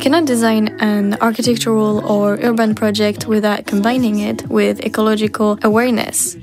cannot 0.00 0.24
design 0.24 0.68
an 0.80 1.18
architectural 1.20 2.02
or 2.10 2.38
urban 2.42 2.74
project 2.74 3.26
without 3.26 3.66
combining 3.66 4.20
it 4.20 4.48
with 4.48 4.80
ecological 4.80 5.58
awareness. 5.62 6.36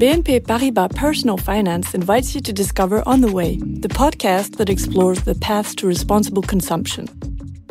BNP 0.00 0.40
Paribas 0.40 0.94
Personal 0.96 1.36
Finance 1.36 1.94
invites 1.94 2.34
you 2.34 2.40
to 2.40 2.52
discover 2.52 3.02
On 3.06 3.20
the 3.20 3.30
Way, 3.30 3.56
the 3.56 3.88
podcast 3.88 4.56
that 4.56 4.70
explores 4.70 5.20
the 5.22 5.34
paths 5.34 5.74
to 5.76 5.86
responsible 5.86 6.42
consumption. 6.42 7.06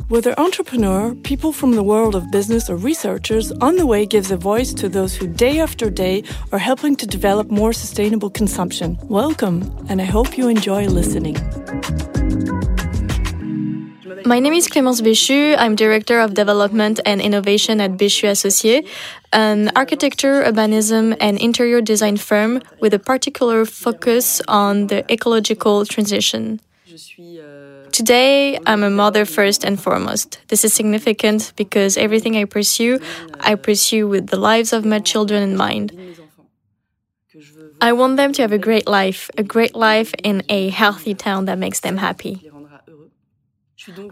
Whether 0.07 0.39
entrepreneur, 0.39 1.15
people 1.23 1.51
from 1.51 1.71
the 1.71 1.83
world 1.83 2.13
of 2.13 2.29
business, 2.31 2.69
or 2.69 2.75
researchers, 2.75 3.51
On 3.53 3.75
the 3.75 3.87
Way 3.87 4.05
gives 4.05 4.29
a 4.29 4.37
voice 4.37 4.71
to 4.75 4.87
those 4.87 5.15
who 5.15 5.25
day 5.25 5.59
after 5.59 5.89
day 5.89 6.23
are 6.51 6.59
helping 6.59 6.95
to 6.97 7.07
develop 7.07 7.49
more 7.49 7.73
sustainable 7.73 8.29
consumption. 8.29 8.99
Welcome, 9.03 9.63
and 9.89 9.99
I 9.99 10.05
hope 10.05 10.37
you 10.37 10.47
enjoy 10.47 10.85
listening. 10.85 11.37
My 14.25 14.39
name 14.39 14.53
is 14.53 14.67
Clémence 14.67 15.01
Bechu. 15.01 15.55
I'm 15.57 15.75
Director 15.75 16.19
of 16.19 16.33
Development 16.33 16.99
and 17.05 17.21
Innovation 17.21 17.81
at 17.81 17.91
Bechu 17.91 18.29
Associés, 18.29 18.87
an 19.33 19.71
architecture, 19.75 20.43
urbanism, 20.43 21.15
and 21.19 21.37
interior 21.37 21.81
design 21.81 22.17
firm 22.17 22.61
with 22.79 22.93
a 22.93 22.99
particular 22.99 23.65
focus 23.65 24.41
on 24.47 24.87
the 24.87 25.09
ecological 25.11 25.85
transition. 25.85 26.59
Today, 27.91 28.59
I'm 28.65 28.83
a 28.83 28.89
mother 28.89 29.25
first 29.25 29.63
and 29.63 29.81
foremost. 29.81 30.39
This 30.49 30.63
is 30.63 30.73
significant 30.73 31.53
because 31.55 31.97
everything 31.97 32.35
I 32.35 32.45
pursue, 32.45 32.99
I 33.39 33.55
pursue 33.55 34.07
with 34.07 34.27
the 34.27 34.37
lives 34.37 34.73
of 34.73 34.85
my 34.85 34.99
children 34.99 35.41
in 35.43 35.57
mind. 35.57 35.91
I 37.81 37.93
want 37.93 38.17
them 38.17 38.31
to 38.33 38.41
have 38.43 38.51
a 38.51 38.59
great 38.59 38.87
life, 38.87 39.31
a 39.37 39.43
great 39.43 39.75
life 39.75 40.13
in 40.23 40.43
a 40.49 40.69
healthy 40.69 41.15
town 41.15 41.45
that 41.45 41.57
makes 41.57 41.79
them 41.79 41.97
happy. 41.97 42.50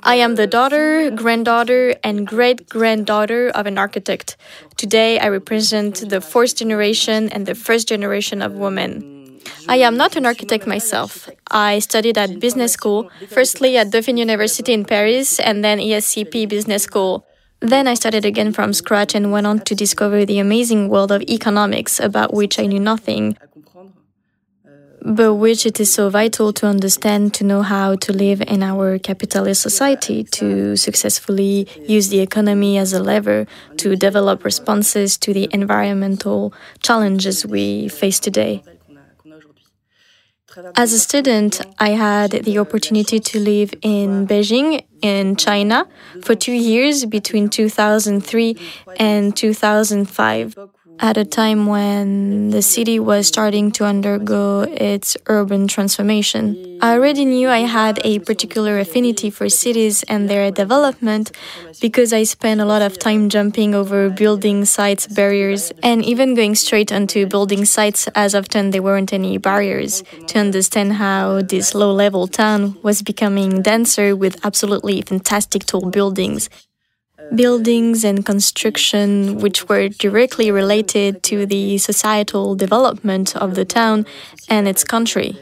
I 0.04 0.16
am 0.16 0.36
the 0.36 0.48
daughter, 0.48 1.12
granddaughter, 1.12 1.94
and 2.04 2.26
great 2.26 2.70
granddaughter 2.70 3.50
of 3.50 3.68
an 3.68 3.78
architect. 3.78 4.36
Today, 4.78 5.20
I 5.20 5.28
represent 5.28 6.10
the 6.10 6.22
fourth 6.22 6.56
generation 6.56 7.30
and 7.30 7.46
the 7.46 7.56
first 7.56 7.88
generation 7.88 8.42
of 8.42 8.54
women. 8.54 9.40
I 9.68 9.78
am 9.78 9.98
not 9.98 10.16
an 10.16 10.26
architect 10.26 10.66
myself. 10.66 11.30
I 11.52 11.80
studied 11.80 12.18
at 12.18 12.40
business 12.40 12.74
school, 12.74 13.10
firstly 13.30 13.78
at 13.78 13.92
Dauphine 13.92 14.18
University 14.18 14.74
in 14.74 14.86
Paris 14.86 15.40
and 15.40 15.64
then 15.64 15.80
ESCP 15.80 16.48
Business 16.50 16.84
School. 16.84 17.26
Then 17.62 17.88
I 17.88 17.94
started 17.94 18.26
again 18.26 18.54
from 18.54 18.74
scratch 18.74 19.14
and 19.14 19.32
went 19.32 19.46
on 19.46 19.60
to 19.60 19.76
discover 19.76 20.26
the 20.26 20.40
amazing 20.40 20.88
world 20.88 21.12
of 21.12 21.22
economics 21.24 22.00
about 22.00 22.34
which 22.34 22.58
I 22.58 22.66
knew 22.66 22.80
nothing 22.80 23.38
but 25.02 25.36
which 25.36 25.66
it 25.66 25.80
is 25.80 25.92
so 25.92 26.10
vital 26.10 26.52
to 26.54 26.68
understand 26.68 27.34
to 27.36 27.44
know 27.44 27.62
how 27.62 27.96
to 27.96 28.14
live 28.14 28.42
in 28.42 28.64
our 28.64 29.00
capitalist 29.00 29.62
society, 29.62 30.24
to 30.24 30.76
successfully 30.76 31.68
use 31.88 32.10
the 32.10 32.20
economy 32.20 32.78
as 32.78 32.94
a 32.94 33.02
lever 33.02 33.48
to 33.78 33.96
develop 33.96 34.44
responses 34.44 35.18
to 35.18 35.34
the 35.34 35.50
environmental 35.52 36.54
challenges 36.82 37.46
we 37.46 37.88
face 37.90 38.20
today. 38.20 38.64
As 40.76 40.94
a 40.94 41.00
student, 41.00 41.62
I 41.78 41.90
had 41.90 42.32
the 42.32 42.58
opportunity 42.58 43.20
to 43.20 43.40
live 43.40 43.74
in 43.82 44.28
Beijing, 44.28 44.84
in 45.02 45.36
China, 45.36 45.88
for 46.24 46.36
two 46.36 46.54
years 46.54 47.06
between 47.06 47.50
2003 47.50 48.58
and 48.98 49.36
2005 49.36 50.58
at 51.00 51.18
a 51.18 51.24
time 51.24 51.66
when 51.66 52.50
the 52.50 52.62
city 52.62 53.00
was 53.00 53.28
starting 53.28 53.72
to 53.72 53.86
undergo 53.86 54.62
its 54.62 55.16
urban 55.28 55.68
transformation. 55.68 56.78
I 56.82 56.94
already 56.94 57.26
knew 57.26 57.50
I 57.50 57.60
had 57.60 58.00
a 58.06 58.20
particular 58.20 58.80
affinity 58.80 59.30
for 59.30 59.50
cities 59.50 60.04
and 60.04 60.30
their 60.30 60.52
development 60.52 61.32
because 61.82 62.14
I 62.14 62.24
spent 62.24 62.62
a 62.62 62.66
lot 62.66 62.82
of 62.82 63.00
time 63.00 63.30
jumping 63.30 63.76
over 63.76 64.10
building 64.10 64.66
sites 64.66 65.08
barriers 65.08 65.72
and 65.84 66.04
even 66.04 66.36
going 66.36 66.56
straight 66.56 66.92
onto 66.92 67.26
building 67.26 67.66
sites 67.66 68.08
as 68.16 68.36
often 68.36 68.72
there 68.72 68.84
weren't 68.84 69.14
any 69.14 69.38
barriers 69.38 70.04
to 70.28 70.40
understand 70.40 70.94
how 70.94 71.42
this 71.42 71.76
low 71.76 71.92
level 71.94 72.28
town 72.28 72.78
was 72.84 73.02
becoming 73.02 73.62
denser 73.62 74.16
with 74.16 74.44
absolutely 74.46 75.02
fantastic 75.02 75.66
tall 75.66 75.90
buildings 75.90 76.50
buildings 77.36 78.04
and 78.04 78.26
construction 78.26 79.38
which 79.40 79.68
were 79.70 79.90
directly 79.90 80.52
related 80.52 81.24
to 81.24 81.46
the 81.46 81.78
societal 81.78 82.56
development 82.56 83.36
of 83.36 83.56
the 83.56 83.66
town 83.66 84.06
and 84.48 84.68
its 84.68 84.84
country. 84.84 85.38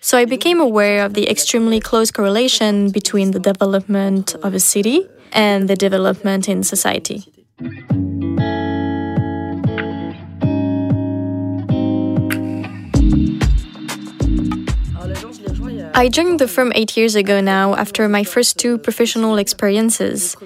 So 0.00 0.16
I 0.16 0.24
became 0.24 0.60
aware 0.60 1.04
of 1.04 1.14
the 1.14 1.28
extremely 1.28 1.80
close 1.80 2.10
correlation 2.10 2.90
between 2.90 3.32
the 3.32 3.40
development 3.40 4.34
of 4.36 4.54
a 4.54 4.60
city 4.60 5.08
and 5.32 5.68
the 5.68 5.76
development 5.76 6.48
in 6.48 6.62
society. 6.62 7.24
I 15.98 16.08
joined 16.08 16.38
the 16.38 16.46
firm 16.46 16.70
eight 16.76 16.96
years 16.96 17.16
ago 17.16 17.40
now 17.40 17.74
after 17.74 18.08
my 18.08 18.22
first 18.22 18.56
two 18.56 18.78
professional 18.78 19.36
experiences. 19.36 20.36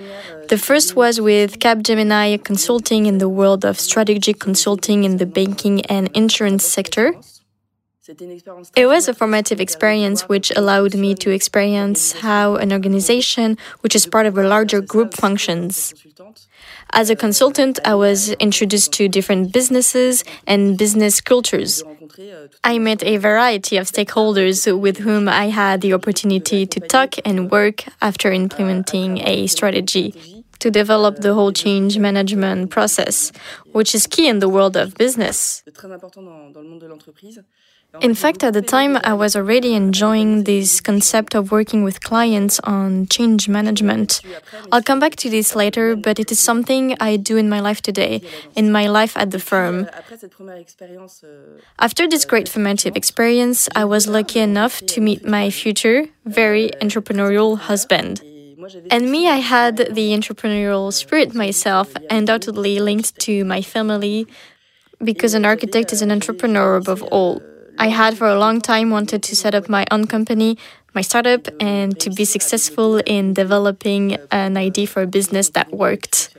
The 0.49 0.57
first 0.57 0.97
was 0.97 1.21
with 1.21 1.59
Capgemini 1.59 2.43
Consulting 2.43 3.05
in 3.05 3.19
the 3.19 3.29
world 3.29 3.63
of 3.63 3.79
strategic 3.79 4.41
consulting 4.41 5.05
in 5.05 5.19
the 5.19 5.27
banking 5.27 5.85
and 5.91 6.09
insurance 6.15 6.65
sector. 6.65 7.13
It 8.77 8.87
was 8.87 9.07
a 9.07 9.15
formative 9.15 9.61
experience 9.61 10.29
which 10.29 10.51
allowed 10.57 10.97
me 10.97 11.15
to 11.17 11.31
experience 11.31 12.13
how 12.13 12.57
an 12.57 12.73
organization, 12.73 13.57
which 13.83 13.95
is 13.95 14.07
part 14.07 14.27
of 14.27 14.37
a 14.37 14.43
larger 14.43 14.81
group, 14.81 15.15
functions. 15.15 15.95
As 16.91 17.11
a 17.11 17.17
consultant, 17.17 17.79
I 17.85 17.95
was 17.95 18.33
introduced 18.33 18.93
to 18.95 19.09
different 19.09 19.53
businesses 19.53 20.25
and 20.49 20.77
business 20.77 21.21
cultures. 21.21 21.85
I 22.65 22.79
met 22.79 23.05
a 23.05 23.19
variety 23.19 23.77
of 23.77 23.87
stakeholders 23.87 24.59
with 24.77 24.99
whom 24.99 25.29
I 25.29 25.51
had 25.51 25.81
the 25.81 25.95
opportunity 25.95 26.67
to 26.67 26.81
talk 26.81 27.15
and 27.25 27.53
work 27.53 27.85
after 28.01 28.33
implementing 28.33 29.19
a 29.19 29.47
strategy 29.47 30.43
to 30.59 30.71
develop 30.71 31.17
the 31.19 31.35
whole 31.35 31.53
change 31.53 31.99
management 31.99 32.71
process, 32.71 33.33
which 33.73 33.95
is 33.95 34.07
key 34.07 34.29
in 34.29 34.39
the 34.41 34.49
world 34.49 34.77
of 34.77 34.95
business. 34.95 35.63
In 38.01 38.15
fact, 38.15 38.43
at 38.43 38.55
the 38.55 38.63
time, 38.63 38.97
I 39.05 39.13
was 39.13 39.37
already 39.37 39.75
enjoying 39.75 40.45
this 40.45 40.81
concept 40.81 41.35
of 41.35 41.53
working 41.53 41.85
with 41.85 42.01
clients 42.01 42.59
on 42.61 43.07
change 43.07 43.49
management. 43.49 44.23
I'll 44.73 44.83
come 44.83 44.99
back 44.99 45.17
to 45.17 45.29
this 45.29 45.55
later, 45.55 45.95
but 45.95 46.19
it 46.19 46.33
is 46.33 46.41
something 46.41 46.97
I 47.01 47.17
do 47.17 47.37
in 47.37 47.51
my 47.51 47.61
life 47.61 47.83
today, 47.83 48.23
in 48.57 48.73
my 48.73 48.87
life 48.87 49.15
at 49.17 49.31
the 49.31 49.39
firm. 49.39 49.89
After 51.79 52.09
this 52.09 52.25
great 52.25 52.49
formative 52.49 52.97
experience, 52.97 53.69
I 53.75 53.85
was 53.85 54.09
lucky 54.09 54.41
enough 54.41 54.81
to 54.87 55.01
meet 55.03 55.27
my 55.27 55.51
future, 55.51 56.07
very 56.25 56.71
entrepreneurial 56.81 57.59
husband. 57.59 58.23
And 58.91 59.11
me, 59.11 59.29
I 59.29 59.37
had 59.37 59.77
the 59.77 60.13
entrepreneurial 60.17 60.93
spirit 60.93 61.35
myself, 61.35 61.93
undoubtedly 62.09 62.81
linked 62.81 63.19
to 63.21 63.45
my 63.45 63.61
family, 63.61 64.27
because 65.05 65.35
an 65.35 65.45
architect 65.45 65.93
is 65.93 66.01
an 66.01 66.11
entrepreneur 66.11 66.77
above 66.77 67.03
all. 67.03 67.43
I 67.79 67.89
had 67.89 68.17
for 68.17 68.27
a 68.29 68.39
long 68.39 68.61
time 68.61 68.91
wanted 68.91 69.23
to 69.25 69.37
set 69.37 69.55
up 69.55 69.69
my 69.69 69.87
own 69.91 70.07
company, 70.07 70.59
my 70.95 71.01
startup, 71.01 71.49
and 71.61 71.99
to 72.01 72.11
be 72.11 72.25
successful 72.25 72.99
in 72.99 73.35
developing 73.35 74.17
an 74.31 74.57
idea 74.57 74.87
for 74.87 75.03
a 75.03 75.07
business 75.07 75.51
that 75.51 75.73
worked. 75.73 76.37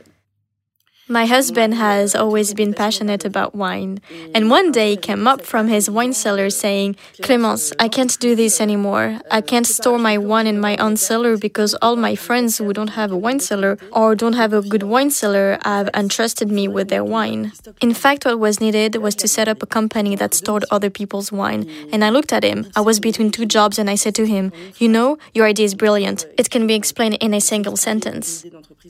My 1.14 1.28
husband 1.28 1.76
has 1.76 2.16
always 2.16 2.56
been 2.56 2.74
passionate 2.74 3.24
about 3.24 3.54
wine, 3.54 4.00
and 4.34 4.50
one 4.50 4.72
day 4.72 4.90
he 4.94 4.98
came 4.98 5.28
up 5.28 5.42
from 5.46 5.68
his 5.68 5.88
wine 5.88 6.12
cellar 6.12 6.50
saying, 6.50 6.96
Clémence, 7.22 7.72
I 7.78 7.88
can't 7.88 8.18
do 8.20 8.36
this 8.36 8.60
anymore. 8.60 9.20
I 9.30 9.42
can't 9.42 9.68
store 9.68 10.00
my 10.00 10.18
wine 10.18 10.48
in 10.48 10.60
my 10.60 10.76
own 10.78 10.98
cellar 10.98 11.38
because 11.38 11.76
all 11.84 11.96
my 11.96 12.16
friends 12.16 12.58
who 12.58 12.74
don't 12.74 12.98
have 13.02 13.12
a 13.12 13.16
wine 13.16 13.40
cellar 13.40 13.78
or 13.92 14.16
don't 14.16 14.34
have 14.34 14.54
a 14.54 14.64
good 14.64 14.82
wine 14.82 15.12
cellar 15.12 15.60
have 15.64 15.88
entrusted 15.94 16.50
me 16.50 16.68
with 16.68 16.90
their 16.90 17.04
wine. 17.04 17.52
In 17.80 17.94
fact, 17.94 18.26
what 18.26 18.40
was 18.40 18.60
needed 18.60 18.96
was 18.96 19.14
to 19.18 19.28
set 19.28 19.48
up 19.48 19.62
a 19.62 19.68
company 19.68 20.16
that 20.16 20.34
stored 20.34 20.66
other 20.72 20.90
people's 20.90 21.32
wine. 21.32 21.70
And 21.92 22.04
I 22.04 22.10
looked 22.10 22.34
at 22.34 22.44
him. 22.44 22.72
I 22.76 22.82
was 22.82 23.00
between 23.00 23.30
two 23.30 23.46
jobs 23.46 23.78
and 23.78 23.88
I 23.88 23.94
said 23.94 24.16
to 24.16 24.26
him, 24.26 24.52
You 24.80 24.90
know, 24.90 25.20
your 25.36 25.46
idea 25.46 25.66
is 25.66 25.76
brilliant. 25.76 26.26
It 26.40 26.50
can 26.50 26.66
be 26.66 26.74
explained 26.74 27.20
in 27.22 27.36
a 27.36 27.40
single 27.40 27.78
sentence. 27.78 28.44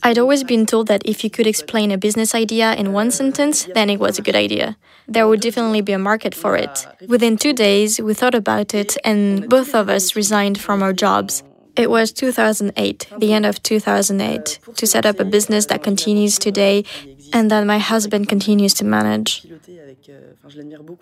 I'd 0.04 0.18
always 0.18 0.46
been 0.46 0.66
told 0.66 0.88
that 0.88 1.02
if 1.04 1.26
you 1.26 1.30
could 1.30 1.48
explain 1.48 1.92
a 1.92 1.98
business 1.98 2.13
idea 2.36 2.74
in 2.74 2.94
one 2.94 3.12
sentence, 3.12 3.68
then 3.74 3.90
it 3.90 4.00
was 4.00 4.20
a 4.20 4.22
good 4.22 4.36
idea. 4.36 4.78
There 5.08 5.28
would 5.28 5.42
definitely 5.42 5.82
be 5.82 5.94
a 5.94 6.00
market 6.00 6.34
for 6.36 6.56
it. 6.56 6.88
Within 7.08 7.38
two 7.38 7.54
days, 7.54 8.00
we 8.00 8.14
thought 8.14 8.36
about 8.36 8.74
it, 8.74 8.98
and 9.04 9.50
both 9.50 9.76
of 9.76 9.90
us 9.90 10.16
resigned 10.16 10.60
from 10.60 10.82
our 10.82 10.94
jobs. 10.94 11.44
It 11.76 11.90
was 11.90 12.12
2008, 12.12 13.08
the 13.18 13.34
end 13.34 13.46
of 13.46 13.62
2008, 13.64 14.60
to 14.76 14.86
set 14.86 15.06
up 15.06 15.20
a 15.20 15.26
business 15.26 15.66
that 15.68 15.82
continues 15.82 16.38
today 16.38 16.86
and 17.34 17.50
that 17.50 17.66
my 17.66 17.80
husband 17.80 18.30
continues 18.30 18.74
to 18.76 18.86
manage. 18.86 19.46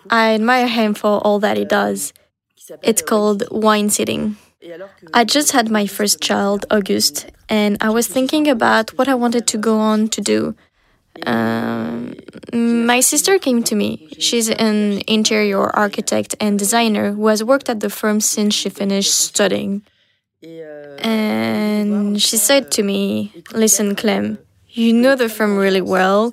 I 0.08 0.34
admire 0.34 0.66
him 0.66 0.94
for 0.94 1.20
all 1.20 1.38
that 1.40 1.58
he 1.58 1.64
does. 1.66 2.12
It's 2.82 3.02
called 3.02 3.44
wine 3.50 3.90
sitting. 3.90 4.36
I 5.12 5.24
just 5.24 5.52
had 5.52 5.70
my 5.70 5.86
first 5.86 6.20
child, 6.22 6.64
August, 6.70 7.30
and 7.48 7.76
I 7.80 7.90
was 7.90 8.06
thinking 8.06 8.48
about 8.48 8.96
what 8.96 9.08
I 9.08 9.14
wanted 9.14 9.46
to 9.48 9.58
go 9.58 9.78
on 9.78 10.08
to 10.08 10.20
do. 10.20 10.54
Um, 11.26 12.14
my 12.52 13.00
sister 13.00 13.38
came 13.38 13.62
to 13.64 13.74
me. 13.74 14.08
She's 14.18 14.48
an 14.48 15.02
interior 15.06 15.64
architect 15.76 16.34
and 16.40 16.58
designer 16.58 17.12
who 17.12 17.26
has 17.28 17.44
worked 17.44 17.68
at 17.68 17.80
the 17.80 17.90
firm 17.90 18.20
since 18.20 18.54
she 18.54 18.68
finished 18.70 19.14
studying. 19.14 19.82
And 20.98 22.20
she 22.20 22.36
said 22.36 22.70
to 22.72 22.82
me, 22.82 23.32
Listen, 23.52 23.94
Clem, 23.94 24.38
you 24.68 24.92
know 24.92 25.14
the 25.14 25.28
firm 25.28 25.56
really 25.56 25.80
well. 25.82 26.32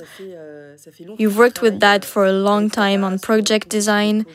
You've 1.18 1.38
worked 1.38 1.62
with 1.62 1.80
that 1.81 2.06
for 2.06 2.26
a 2.26 2.31
long 2.31 2.70
time 2.70 3.04
on 3.04 3.20
project 3.20 3.70
design, 3.70 4.26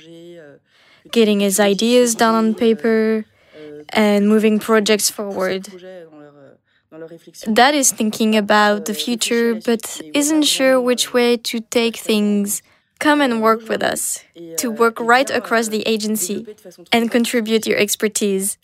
getting 1.11 1.41
his 1.41 1.59
ideas 1.59 2.15
down 2.15 2.35
on 2.35 2.55
paper, 2.55 3.25
and 3.89 4.29
moving 4.29 4.59
projects 4.59 5.11
forward. 5.11 5.69
Dad 7.53 7.75
is 7.75 7.93
thinking 7.93 8.37
about 8.37 8.87
the 8.87 8.95
future 8.95 9.55
but 9.55 10.01
isn't 10.15 10.43
sure 10.43 10.81
which 10.81 11.13
way 11.13 11.37
to 11.37 11.61
take 11.61 11.97
things. 11.97 12.63
Come 13.01 13.21
and 13.21 13.43
work 13.43 13.69
with 13.69 13.83
us, 13.83 14.25
to 14.59 14.71
work 14.71 14.99
right 15.01 15.29
across 15.29 15.69
the 15.69 15.83
agency 15.83 16.47
and 16.93 17.11
contribute 17.11 17.67
your 17.67 17.77
expertise. 17.77 18.57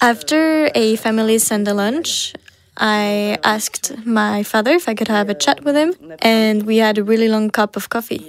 After 0.00 0.70
a 0.74 0.96
family 0.96 1.38
Sunday 1.38 1.72
lunch, 1.72 2.32
I 2.76 3.38
asked 3.42 4.06
my 4.06 4.42
father 4.44 4.72
if 4.72 4.88
I 4.88 4.94
could 4.94 5.08
have 5.08 5.28
a 5.28 5.34
chat 5.34 5.64
with 5.64 5.76
him, 5.76 5.94
and 6.20 6.64
we 6.64 6.76
had 6.78 6.96
a 6.96 7.04
really 7.04 7.28
long 7.28 7.50
cup 7.50 7.76
of 7.76 7.88
coffee. 7.88 8.24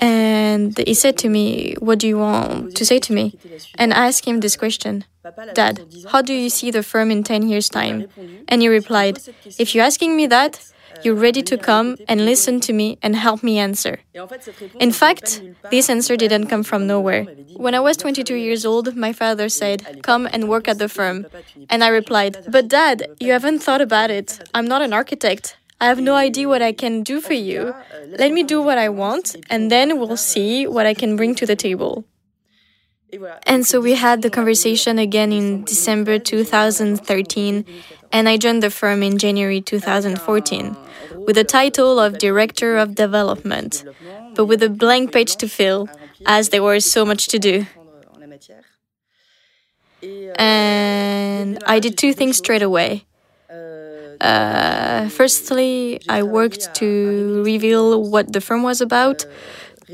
And 0.00 0.76
he 0.78 0.94
said 0.94 1.18
to 1.18 1.28
me, 1.28 1.74
What 1.78 1.98
do 1.98 2.06
you 2.06 2.18
want 2.18 2.76
to 2.76 2.84
say 2.84 2.98
to 3.00 3.12
me? 3.12 3.38
And 3.76 3.92
I 3.92 4.08
asked 4.08 4.24
him 4.24 4.40
this 4.40 4.56
question 4.56 5.04
Dad, 5.54 5.86
how 6.10 6.22
do 6.22 6.34
you 6.34 6.50
see 6.50 6.70
the 6.70 6.82
firm 6.82 7.10
in 7.10 7.22
10 7.22 7.48
years' 7.48 7.68
time? 7.68 8.08
And 8.48 8.62
he 8.62 8.68
replied, 8.68 9.20
If 9.58 9.74
you're 9.74 9.84
asking 9.84 10.16
me 10.16 10.26
that, 10.26 10.60
you're 11.02 11.14
ready 11.14 11.42
to 11.42 11.56
come 11.56 11.96
and 12.08 12.24
listen 12.24 12.60
to 12.60 12.72
me 12.72 12.98
and 13.02 13.16
help 13.16 13.42
me 13.42 13.58
answer. 13.58 14.00
In 14.78 14.92
fact, 14.92 15.42
this 15.70 15.90
answer 15.90 16.16
didn't 16.16 16.46
come 16.46 16.62
from 16.62 16.86
nowhere. 16.86 17.24
When 17.56 17.74
I 17.74 17.80
was 17.80 17.96
22 17.96 18.34
years 18.34 18.64
old, 18.64 18.96
my 18.96 19.12
father 19.12 19.48
said, 19.48 20.02
Come 20.02 20.28
and 20.32 20.48
work 20.48 20.68
at 20.68 20.78
the 20.78 20.88
firm. 20.88 21.26
And 21.68 21.82
I 21.82 21.88
replied, 21.88 22.44
But 22.48 22.68
dad, 22.68 23.06
you 23.20 23.32
haven't 23.32 23.60
thought 23.60 23.80
about 23.80 24.10
it. 24.10 24.40
I'm 24.54 24.66
not 24.66 24.82
an 24.82 24.92
architect. 24.92 25.56
I 25.80 25.86
have 25.86 26.00
no 26.00 26.14
idea 26.14 26.48
what 26.48 26.62
I 26.62 26.72
can 26.72 27.02
do 27.02 27.20
for 27.20 27.34
you. 27.34 27.74
Let 28.06 28.32
me 28.32 28.42
do 28.42 28.62
what 28.62 28.78
I 28.78 28.88
want, 28.88 29.36
and 29.50 29.70
then 29.70 29.98
we'll 29.98 30.16
see 30.16 30.66
what 30.66 30.86
I 30.86 30.94
can 30.94 31.16
bring 31.16 31.34
to 31.34 31.46
the 31.46 31.56
table. 31.56 32.04
And 33.46 33.66
so 33.66 33.80
we 33.80 33.94
had 33.94 34.22
the 34.22 34.30
conversation 34.30 34.98
again 34.98 35.32
in 35.32 35.64
December 35.64 36.18
2013, 36.18 37.64
and 38.12 38.28
I 38.28 38.36
joined 38.36 38.62
the 38.62 38.70
firm 38.70 39.02
in 39.02 39.18
January 39.18 39.60
2014 39.60 40.76
with 41.26 41.36
the 41.36 41.44
title 41.44 41.98
of 42.00 42.18
Director 42.18 42.76
of 42.76 42.94
Development, 42.94 43.84
but 44.34 44.46
with 44.46 44.62
a 44.62 44.68
blank 44.68 45.12
page 45.12 45.36
to 45.36 45.48
fill, 45.48 45.88
as 46.26 46.48
there 46.50 46.62
was 46.62 46.84
so 46.90 47.04
much 47.04 47.28
to 47.28 47.38
do. 47.38 47.66
And 50.36 51.58
I 51.66 51.78
did 51.80 51.96
two 51.96 52.12
things 52.12 52.36
straight 52.38 52.62
away. 52.62 53.04
Uh, 54.20 55.08
firstly, 55.08 56.00
I 56.08 56.22
worked 56.22 56.74
to 56.76 57.42
reveal 57.44 58.02
what 58.02 58.32
the 58.32 58.40
firm 58.40 58.62
was 58.62 58.80
about, 58.80 59.26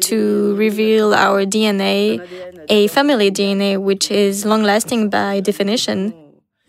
to 0.01 0.55
reveal 0.57 1.15
our 1.15 1.45
DNA, 1.45 2.21
a 2.69 2.87
family 2.89 3.31
DNA 3.31 3.81
which 3.81 4.11
is 4.11 4.45
long 4.45 4.63
lasting 4.63 5.11
by 5.11 5.41
definition. 5.41 6.15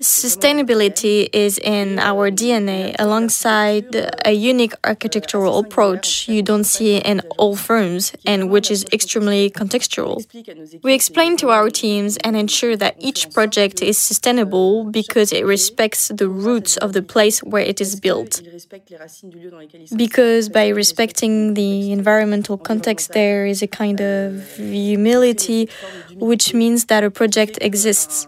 Sustainability 0.02 1.30
is 1.32 1.60
in 1.60 2.00
our 2.00 2.32
DNA 2.32 2.96
alongside 2.98 3.96
a 4.26 4.32
unique 4.32 4.74
architectural 4.84 5.60
approach 5.60 6.28
you 6.28 6.42
don't 6.42 6.64
see 6.64 6.98
in 6.98 7.20
all 7.38 7.56
firms 7.56 8.12
and 8.26 8.50
which 8.50 8.72
is 8.72 8.84
extremely 8.92 9.52
contextual. 9.52 10.26
We 10.82 10.96
explain 10.96 11.38
to 11.38 11.52
our 11.52 11.70
teams 11.70 12.18
and 12.18 12.36
ensure 12.36 12.76
that 12.78 12.96
each 12.98 13.32
project 13.32 13.84
is 13.84 14.00
sustainable 14.00 14.86
because 14.86 15.32
it 15.32 15.46
respects 15.46 16.08
the 16.08 16.28
roots 16.28 16.78
of 16.78 16.94
the 16.94 17.04
place 17.04 17.44
where 17.44 17.62
it 17.62 17.80
is 17.80 18.00
built. 18.00 18.42
Because 19.96 20.50
by 20.50 20.70
respecting 20.70 21.54
the 21.54 21.92
environmental 21.92 22.58
context, 22.58 23.12
there 23.12 23.46
is 23.46 23.62
a 23.62 23.68
kind 23.68 24.02
of 24.02 24.56
humility 24.56 25.70
which 26.16 26.56
means 26.56 26.86
that 26.86 27.04
a 27.04 27.12
project 27.12 27.60
exists 27.62 28.28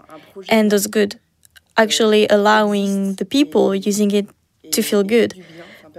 and 0.50 0.70
does 0.70 0.86
good 0.86 1.20
actually 1.78 2.28
allowing 2.28 3.16
the 3.16 3.26
people 3.26 3.74
using 3.76 4.12
it 4.12 4.28
to 4.72 4.82
feel 4.82 5.04
good 5.04 5.44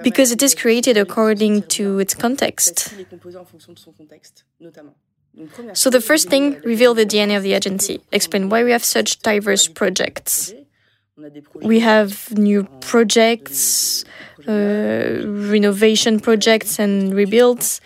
because 0.03 0.32
it 0.32 0.43
is 0.43 0.55
created 0.55 0.97
according 0.97 1.62
to 1.62 1.99
its 1.99 2.15
context. 2.15 2.94
So, 5.73 5.91
the 5.91 6.00
first 6.00 6.29
thing, 6.29 6.61
reveal 6.65 6.94
the 6.94 7.05
DNA 7.05 7.37
of 7.37 7.43
the 7.43 7.55
agency, 7.55 8.00
explain 8.12 8.49
why 8.49 8.62
we 8.62 8.71
have 8.71 8.85
such 8.85 9.19
diverse 9.21 9.67
projects. 9.67 10.53
We 11.55 11.81
have 11.81 12.37
new 12.37 12.65
projects, 12.81 14.05
uh, 14.47 15.23
renovation 15.25 16.20
projects, 16.20 16.79
and 16.79 17.15
rebuilds, 17.15 17.81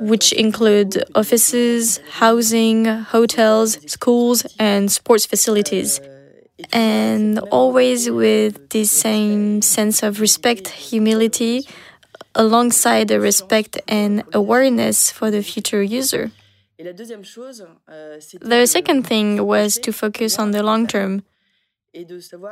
which 0.00 0.32
include 0.32 1.02
offices, 1.14 2.00
housing, 2.10 2.84
hotels, 2.86 3.78
schools, 3.86 4.46
and 4.58 4.90
sports 4.90 5.26
facilities 5.26 6.00
and 6.72 7.38
always 7.50 8.10
with 8.10 8.70
the 8.70 8.84
same 8.84 9.62
sense 9.62 10.02
of 10.02 10.20
respect, 10.20 10.68
humility, 10.68 11.66
alongside 12.34 13.08
the 13.08 13.20
respect 13.20 13.80
and 13.88 14.22
awareness 14.32 15.10
for 15.10 15.30
the 15.30 15.42
future 15.42 15.82
user. 15.82 16.30
The 16.78 18.66
second 18.66 19.06
thing 19.06 19.46
was 19.46 19.76
to 19.78 19.92
focus 19.92 20.38
on 20.38 20.50
the 20.52 20.62
long 20.62 20.86
term, 20.86 21.22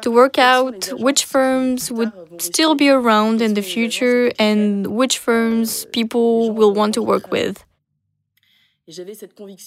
to 0.02 0.10
work 0.10 0.38
out 0.38 0.88
which 0.99 1.25
firms 1.25 1.90
would 1.90 2.12
still 2.40 2.75
be 2.75 2.88
around 2.88 3.40
in 3.40 3.55
the 3.55 3.62
future 3.62 4.32
and 4.38 4.87
which 4.87 5.19
firms 5.19 5.87
people 5.87 6.52
will 6.52 6.72
want 6.72 6.94
to 6.94 7.02
work 7.02 7.31
with. 7.31 7.64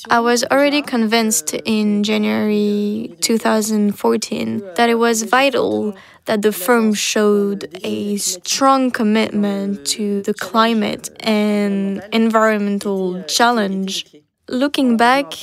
I 0.09 0.19
was 0.19 0.43
already 0.45 0.81
convinced 0.81 1.53
in 1.53 2.01
January 2.01 3.15
2014 3.21 4.63
that 4.75 4.89
it 4.89 4.95
was 4.95 5.21
vital 5.21 5.95
that 6.25 6.41
the 6.41 6.51
firm 6.51 6.95
showed 6.95 7.69
a 7.83 8.17
strong 8.17 8.89
commitment 8.89 9.85
to 9.93 10.23
the 10.23 10.33
climate 10.33 11.11
and 11.19 12.01
environmental 12.11 13.21
challenge. 13.23 14.07
Looking 14.49 14.97
back, 14.97 15.33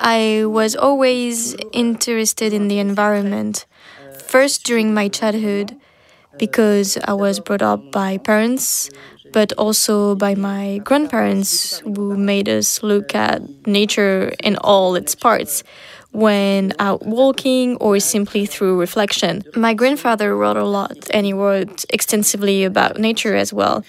I 0.00 0.44
was 0.46 0.76
always 0.76 1.56
interested 1.72 2.52
in 2.52 2.68
the 2.68 2.78
environment. 2.78 3.66
First, 4.16 4.62
during 4.64 4.94
my 4.94 5.08
childhood, 5.08 5.76
because 6.38 6.98
I 7.04 7.12
was 7.14 7.40
brought 7.40 7.62
up 7.62 7.90
by 7.90 8.18
parents 8.18 8.90
but 9.34 9.52
also 9.58 10.14
by 10.14 10.36
my 10.36 10.78
grandparents 10.84 11.80
who 11.80 12.16
made 12.16 12.48
us 12.48 12.82
look 12.84 13.16
at 13.16 13.42
nature 13.66 14.32
in 14.42 14.56
all 14.58 14.94
its 14.94 15.16
parts 15.16 15.64
when 16.12 16.72
out 16.78 17.04
walking 17.04 17.76
or 17.78 17.98
simply 17.98 18.46
through 18.46 18.78
reflection. 18.78 19.42
My 19.56 19.74
grandfather 19.74 20.36
wrote 20.36 20.56
a 20.56 20.62
lot 20.62 21.10
and 21.12 21.26
he 21.26 21.32
wrote 21.32 21.84
extensively 21.90 22.62
about 22.62 23.00
nature 23.00 23.34
as 23.34 23.52
well. 23.52 23.84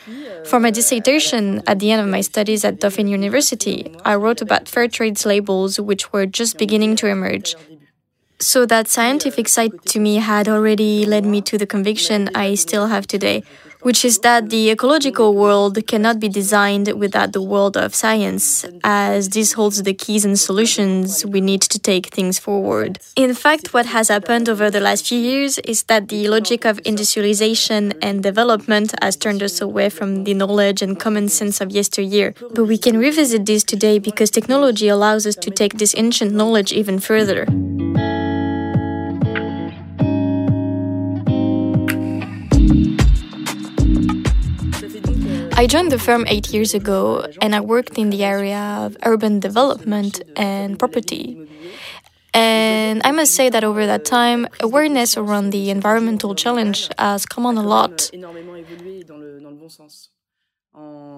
For 0.45 0.59
my 0.59 0.71
dissertation 0.71 1.61
at 1.67 1.77
the 1.77 1.91
end 1.91 2.01
of 2.01 2.07
my 2.07 2.21
studies 2.21 2.65
at 2.65 2.79
Dauphine 2.79 3.07
University, 3.07 3.95
I 4.03 4.15
wrote 4.15 4.41
about 4.41 4.67
fair 4.67 4.87
trade 4.87 5.23
labels 5.23 5.79
which 5.79 6.11
were 6.11 6.25
just 6.25 6.57
beginning 6.57 6.95
to 6.97 7.07
emerge. 7.07 7.55
So 8.39 8.65
that 8.65 8.87
scientific 8.87 9.47
side 9.47 9.71
to 9.85 9.99
me 9.99 10.15
had 10.17 10.47
already 10.47 11.05
led 11.05 11.25
me 11.25 11.41
to 11.41 11.57
the 11.57 11.65
conviction 11.65 12.29
I 12.35 12.55
still 12.55 12.87
have 12.87 13.07
today 13.07 13.43
which 13.85 14.03
is 14.03 14.17
that 14.21 14.49
the 14.49 14.71
ecological 14.71 15.35
world 15.35 15.77
cannot 15.85 16.19
be 16.19 16.27
designed 16.27 16.91
without 16.93 17.33
the 17.33 17.41
world 17.41 17.77
of 17.77 17.93
science, 17.93 18.65
as 18.83 19.29
this 19.29 19.53
holds 19.53 19.83
the 19.83 19.93
keys 19.93 20.25
and 20.25 20.39
solutions 20.39 21.23
we 21.23 21.39
need 21.39 21.61
to 21.61 21.77
take 21.77 22.07
things 22.07 22.39
forward. 22.39 22.97
In 23.15 23.35
fact, 23.35 23.75
what 23.75 23.85
has 23.85 24.07
happened 24.07 24.49
over 24.49 24.71
the 24.71 24.79
last 24.79 25.07
few 25.07 25.19
years 25.19 25.59
is 25.59 25.83
that 25.83 26.07
the 26.07 26.27
logic 26.29 26.65
of 26.65 26.79
industrialization 26.83 27.93
and 28.01 28.23
development 28.23 28.95
has 29.03 29.15
turned 29.15 29.43
us 29.43 29.61
away 29.61 29.89
from 29.89 30.23
the 30.23 30.33
knowledge 30.33 30.81
and 30.81 30.99
common 30.99 31.29
sense 31.29 31.61
of 31.61 31.69
yesteryear. 31.69 32.33
But 32.55 32.65
we 32.65 32.79
can 32.79 32.97
revisit 32.97 33.45
this 33.45 33.63
today 33.63 33.99
because 33.99 34.31
technology 34.31 34.87
allows 34.87 35.27
us 35.27 35.35
to 35.35 35.51
take 35.51 35.77
this 35.77 35.93
ancient 35.95 36.33
knowledge 36.33 36.73
even 36.73 36.97
further. 36.97 37.45
I 45.57 45.67
joined 45.67 45.89
the 45.91 45.99
firm 45.99 46.25
eight 46.27 46.53
years 46.53 46.73
ago 46.73 47.25
and 47.41 47.55
I 47.55 47.61
worked 47.61 47.97
in 47.97 48.09
the 48.09 48.25
area 48.25 48.59
of 48.59 48.97
urban 49.03 49.39
development 49.39 50.21
and 50.35 50.77
property. 50.77 51.47
And 52.33 53.01
I 53.05 53.11
must 53.11 53.33
say 53.33 53.49
that 53.49 53.63
over 53.63 53.85
that 53.85 54.03
time, 54.03 54.47
awareness 54.59 55.15
around 55.15 55.51
the 55.51 55.69
environmental 55.69 56.35
challenge 56.35 56.89
has 56.99 57.25
come 57.25 57.45
on 57.45 57.55
a 57.57 57.63
lot. 57.63 58.11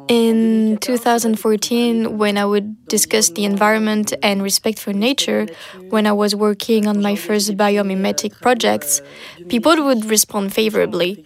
In 0.08 0.78
2014, 0.82 2.18
when 2.20 2.38
I 2.38 2.46
would 2.46 2.88
discuss 2.88 3.32
the 3.32 3.44
environment 3.44 4.14
and 4.22 4.44
respect 4.44 4.78
for 4.78 4.94
nature, 4.94 5.48
when 5.90 6.06
I 6.06 6.12
was 6.12 6.36
working 6.36 6.86
on 6.86 7.02
my 7.02 7.16
first 7.16 7.58
biomimetic 7.58 8.40
projects, 8.40 9.02
people 9.50 9.84
would 9.84 10.06
respond 10.06 10.54
favorably. 10.54 11.26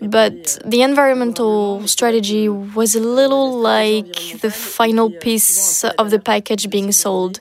But 0.00 0.58
the 0.64 0.82
environmental 0.82 1.86
strategy 1.86 2.48
was 2.48 2.94
a 2.94 3.00
little 3.00 3.58
like 3.58 4.40
the 4.40 4.50
final 4.50 5.10
piece 5.10 5.84
of 5.84 6.10
the 6.10 6.18
package 6.18 6.70
being 6.70 6.92
sold. 6.92 7.40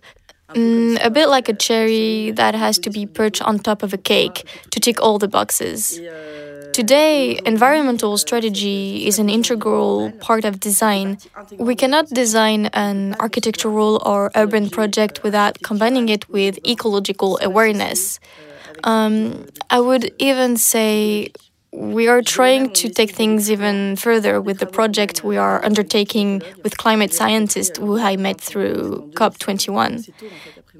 Mm, 0.55 0.97
a 1.03 1.09
bit 1.09 1.27
like 1.27 1.49
a 1.49 1.53
cherry 1.53 2.31
that 2.31 2.55
has 2.55 2.79
to 2.79 2.89
be 2.89 3.05
perched 3.05 3.41
on 3.41 3.59
top 3.59 3.83
of 3.83 3.93
a 3.93 3.97
cake 3.97 4.45
to 4.71 4.79
tick 4.79 5.01
all 5.01 5.19
the 5.19 5.27
boxes. 5.27 5.99
Today, 6.71 7.39
environmental 7.45 8.17
strategy 8.17 9.07
is 9.07 9.17
an 9.17 9.29
integral 9.29 10.11
part 10.19 10.45
of 10.45 10.59
design. 10.59 11.17
We 11.57 11.75
cannot 11.75 12.07
design 12.09 12.67
an 12.67 13.15
architectural 13.19 14.01
or 14.05 14.31
urban 14.35 14.69
project 14.69 15.23
without 15.23 15.57
combining 15.63 16.07
it 16.09 16.29
with 16.29 16.59
ecological 16.65 17.39
awareness. 17.41 18.19
Um, 18.83 19.47
I 19.69 19.79
would 19.79 20.13
even 20.19 20.55
say 20.55 21.31
we 21.77 22.07
are 22.07 22.23
trying 22.23 22.71
to 22.73 22.89
take 22.89 23.11
things 23.11 23.51
even 23.51 23.95
further 23.95 24.41
with 24.41 24.57
the 24.57 24.65
project 24.65 25.23
we 25.23 25.37
are 25.37 25.63
undertaking 25.63 26.41
with 26.63 26.75
climate 26.77 27.13
scientists 27.13 27.77
who 27.77 27.99
I 27.99 28.17
met 28.17 28.41
through 28.41 29.11
COP21. 29.13 30.09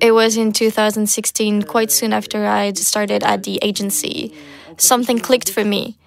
It 0.01 0.11
was 0.11 0.37
in 0.37 0.51
2016, 0.53 1.63
quite 1.63 1.91
soon 1.91 2.13
after 2.13 2.47
I 2.47 2.73
started 2.73 3.23
at 3.23 3.43
the 3.43 3.59
agency. 3.61 4.33
Something 4.77 5.19
clicked 5.19 5.51
for 5.51 5.63
me. 5.63 5.97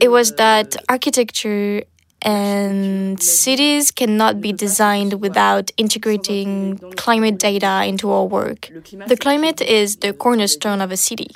It 0.00 0.08
was 0.08 0.34
that 0.36 0.76
architecture 0.88 1.82
and 2.24 3.20
cities 3.20 3.90
cannot 3.90 4.40
be 4.40 4.52
designed 4.52 5.20
without 5.20 5.72
integrating 5.76 6.78
climate 6.96 7.40
data 7.40 7.82
into 7.84 8.08
our 8.12 8.24
work. 8.24 8.70
The 9.08 9.16
climate 9.16 9.60
is 9.60 9.96
the 9.96 10.12
cornerstone 10.12 10.80
of 10.80 10.92
a 10.92 10.96
city. 10.96 11.30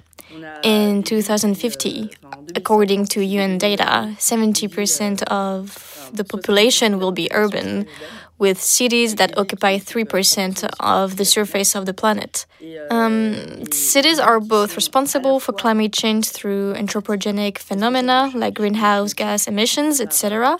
In 0.63 1.03
2050, 1.03 2.11
according 2.55 3.07
to 3.07 3.25
UN 3.25 3.59
data, 3.59 4.15
70% 4.19 5.23
of 5.25 6.11
the 6.13 6.25
population 6.25 6.99
will 6.99 7.13
be 7.13 7.29
urban, 7.33 7.87
with 8.39 8.61
cities 8.61 9.15
that 9.15 9.37
occupy 9.39 9.79
3% 9.79 10.69
of 10.79 11.17
the 11.17 11.25
surface 11.25 11.75
of 11.75 11.87
the 11.87 11.95
planet. 11.95 12.45
Um, 12.91 13.65
cities 13.73 14.19
are 14.19 14.41
both 14.41 14.77
responsible 14.77 15.41
for 15.41 15.53
climate 15.53 15.93
change 15.93 16.29
through 16.29 16.75
anthropogenic 16.75 17.59
phenomena 17.59 18.31
like 18.35 18.55
greenhouse 18.55 19.15
gas 19.15 19.47
emissions, 19.47 20.01
etc., 20.01 20.59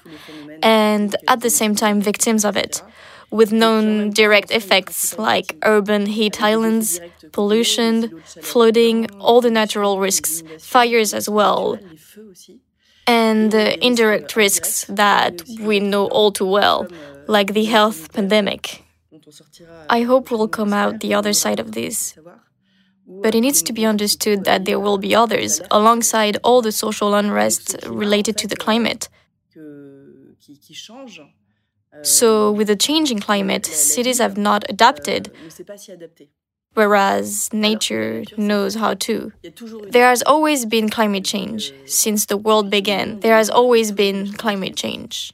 and 0.63 1.17
at 1.29 1.41
the 1.41 1.51
same 1.51 1.75
time 1.75 2.01
victims 2.01 2.45
of 2.45 2.57
it 2.57 2.83
with 3.31 3.53
known 3.53 4.11
direct 4.11 4.51
effects 4.51 5.19
like 5.19 5.57
urban 5.63 6.07
heat 6.07 6.43
islands, 6.43 7.01
pollution, 7.33 8.21
flooding, 8.41 9.11
all 9.21 9.41
the 9.41 9.51
natural 9.51 9.99
risks, 10.01 10.43
fires 10.59 11.13
as 11.13 11.29
well, 11.29 11.79
and 13.07 13.51
the 13.53 13.85
indirect 13.85 14.37
risks 14.37 14.85
that 14.89 15.43
we 15.61 15.81
know 15.81 16.07
all 16.07 16.33
too 16.33 16.47
well, 16.47 16.87
like 17.27 17.53
the 17.53 17.65
health 17.65 18.13
pandemic. 18.13 18.83
I 19.89 20.03
hope 20.03 20.31
we'll 20.31 20.49
come 20.49 20.73
out 20.73 21.01
the 21.01 21.15
other 21.15 21.33
side 21.33 21.61
of 21.61 21.73
this. 21.73 22.17
But 23.09 23.35
it 23.37 23.41
needs 23.41 23.63
to 23.63 23.73
be 23.73 23.87
understood 23.87 24.45
that 24.45 24.65
there 24.65 24.81
will 24.81 24.99
be 24.99 25.15
others, 25.15 25.61
alongside 25.71 26.39
all 26.43 26.61
the 26.61 26.73
social 26.73 27.15
unrest 27.15 27.77
related 27.87 28.37
to 28.39 28.49
the 28.49 28.57
climate. 28.57 29.09
So, 32.03 32.53
with 32.53 32.69
the 32.69 32.77
changing 32.77 33.21
climate, 33.21 33.67
cities 33.67 34.19
have 34.19 34.37
not 34.37 34.65
adapted, 34.69 35.31
whereas 36.75 37.53
nature 37.53 38.23
knows 38.37 38.75
how 38.75 38.95
to. 38.95 39.33
There 39.91 40.09
has 40.09 40.23
always 40.23 40.67
been 40.67 40.89
climate 40.89 41.25
change. 41.25 41.73
Since 41.87 42.27
the 42.27 42.37
world 42.37 42.71
began, 42.71 43.21
there 43.21 43.37
has 43.37 43.51
always 43.51 43.93
been 43.93 44.33
climate 44.35 44.77
change. 44.77 45.33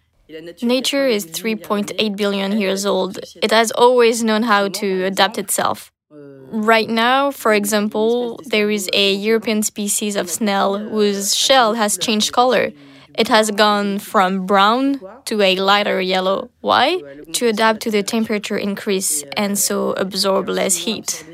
Nature 0.62 1.06
is 1.06 1.26
3.8 1.26 2.16
billion 2.16 2.58
years 2.58 2.86
old. 2.86 3.18
It 3.42 3.50
has 3.50 3.70
always 3.72 4.22
known 4.22 4.44
how 4.44 4.68
to 4.68 5.04
adapt 5.04 5.36
itself. 5.36 5.92
Right 6.10 6.88
now, 6.88 7.30
for 7.30 7.52
example, 7.54 8.40
there 8.46 8.70
is 8.70 8.88
a 8.92 9.12
European 9.14 9.62
species 9.62 10.16
of 10.16 10.30
snail 10.30 10.78
whose 10.78 11.34
shell 11.34 11.74
has 11.74 11.98
changed 11.98 12.32
color. 12.32 12.72
It 13.14 13.28
has 13.28 13.50
gone 13.50 13.98
from 13.98 14.46
brown 14.46 15.00
to 15.26 15.40
a 15.42 15.56
lighter 15.56 16.00
yellow. 16.00 16.50
Why? 16.60 17.00
To 17.34 17.46
adapt 17.48 17.80
to 17.82 17.90
the 17.90 18.02
temperature 18.02 18.56
increase 18.56 19.22
and 19.36 19.58
so 19.58 19.92
absorb 19.92 20.48
less 20.48 20.76
heat. 20.76 21.24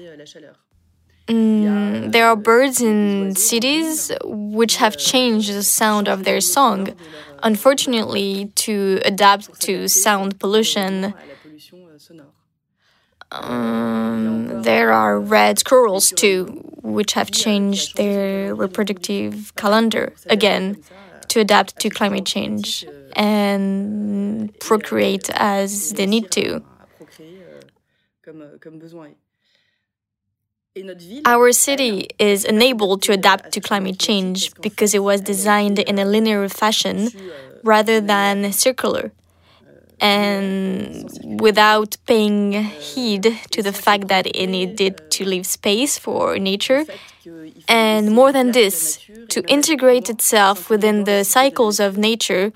Mm, 1.28 2.10
there 2.10 2.26
are 2.26 2.36
birds 2.36 2.80
in 2.80 3.34
cities 3.34 4.10
which 4.24 4.76
have 4.76 4.96
changed 4.96 5.52
the 5.52 5.62
sound 5.62 6.08
of 6.08 6.24
their 6.24 6.40
song, 6.40 6.94
unfortunately, 7.42 8.50
to 8.56 9.00
adapt 9.04 9.60
to 9.60 9.88
sound 9.88 10.40
pollution. 10.40 11.12
Um, 13.30 14.62
there 14.62 14.90
are 14.90 15.20
red 15.20 15.58
squirrels 15.58 16.10
too, 16.10 16.46
which 16.82 17.12
have 17.12 17.30
changed 17.30 17.98
their 17.98 18.54
reproductive 18.54 19.54
calendar 19.54 20.14
again 20.30 20.82
to 21.30 21.40
adapt 21.40 21.78
to 21.80 21.90
climate 21.90 22.26
change 22.26 22.86
and 23.14 24.58
procreate 24.60 25.30
as 25.30 25.90
they 25.92 26.06
need 26.06 26.30
to. 26.32 26.62
Our 31.24 31.52
city 31.52 32.08
is 32.18 32.44
unable 32.44 32.98
to 32.98 33.12
adapt 33.12 33.52
to 33.52 33.60
climate 33.60 33.98
change 33.98 34.52
because 34.60 34.94
it 34.94 35.00
was 35.02 35.20
designed 35.20 35.78
in 35.78 35.98
a 35.98 36.04
linear 36.04 36.48
fashion 36.48 37.08
rather 37.64 38.00
than 38.00 38.52
circular 38.52 39.12
and 40.00 41.10
without 41.40 41.96
paying 42.06 42.52
heed 42.52 43.36
to 43.50 43.62
the 43.62 43.72
fact 43.72 44.08
that 44.08 44.26
it 44.26 44.46
needed 44.46 45.10
to 45.10 45.24
leave 45.24 45.46
space 45.46 45.98
for 45.98 46.38
nature. 46.38 46.84
And 47.68 48.12
more 48.12 48.32
than 48.32 48.52
this, 48.52 48.98
to 49.28 49.42
integrate 49.48 50.08
itself 50.08 50.70
within 50.70 51.04
the 51.04 51.24
cycles 51.24 51.80
of 51.80 51.98
nature 51.98 52.52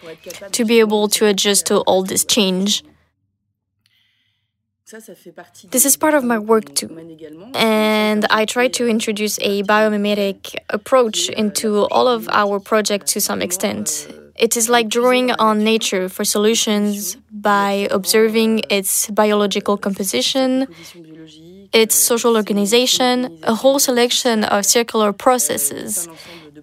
to 0.52 0.64
be 0.64 0.80
able 0.80 1.08
to 1.08 1.26
adjust 1.26 1.66
to 1.66 1.78
all 1.80 2.02
this 2.02 2.24
change. 2.24 2.82
This 5.70 5.86
is 5.86 5.96
part 5.96 6.12
of 6.12 6.22
my 6.22 6.38
work 6.38 6.74
too. 6.74 6.90
And 7.54 8.26
I 8.28 8.44
try 8.44 8.68
to 8.68 8.86
introduce 8.86 9.38
a 9.40 9.62
biomimetic 9.62 10.54
approach 10.68 11.30
into 11.30 11.86
all 11.86 12.08
of 12.08 12.28
our 12.28 12.60
projects 12.60 13.12
to 13.14 13.20
some 13.20 13.40
extent. 13.40 14.06
It 14.36 14.56
is 14.56 14.68
like 14.68 14.88
drawing 14.88 15.30
on 15.32 15.64
nature 15.64 16.08
for 16.08 16.24
solutions 16.24 17.16
by 17.30 17.88
observing 17.90 18.62
its 18.70 19.08
biological 19.08 19.76
composition, 19.76 20.66
its 21.72 21.94
social 21.94 22.36
organization, 22.36 23.38
a 23.42 23.54
whole 23.54 23.78
selection 23.78 24.44
of 24.44 24.64
circular 24.66 25.12
processes, 25.12 26.08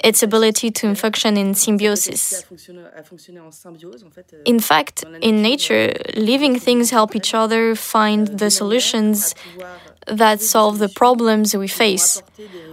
its 0.03 0.23
ability 0.23 0.71
to 0.71 0.95
function 0.95 1.35
in 1.37 1.53
symbiosis. 1.53 2.45
In 4.45 4.59
fact, 4.59 5.03
in 5.21 5.41
nature, 5.41 5.93
living 6.15 6.59
things 6.59 6.89
help 6.91 7.15
each 7.15 7.33
other 7.33 7.75
find 7.75 8.27
the 8.27 8.49
solutions 8.49 9.35
that 10.07 10.41
solve 10.41 10.79
the 10.79 10.89
problems 10.89 11.55
we 11.55 11.67
face, 11.67 12.21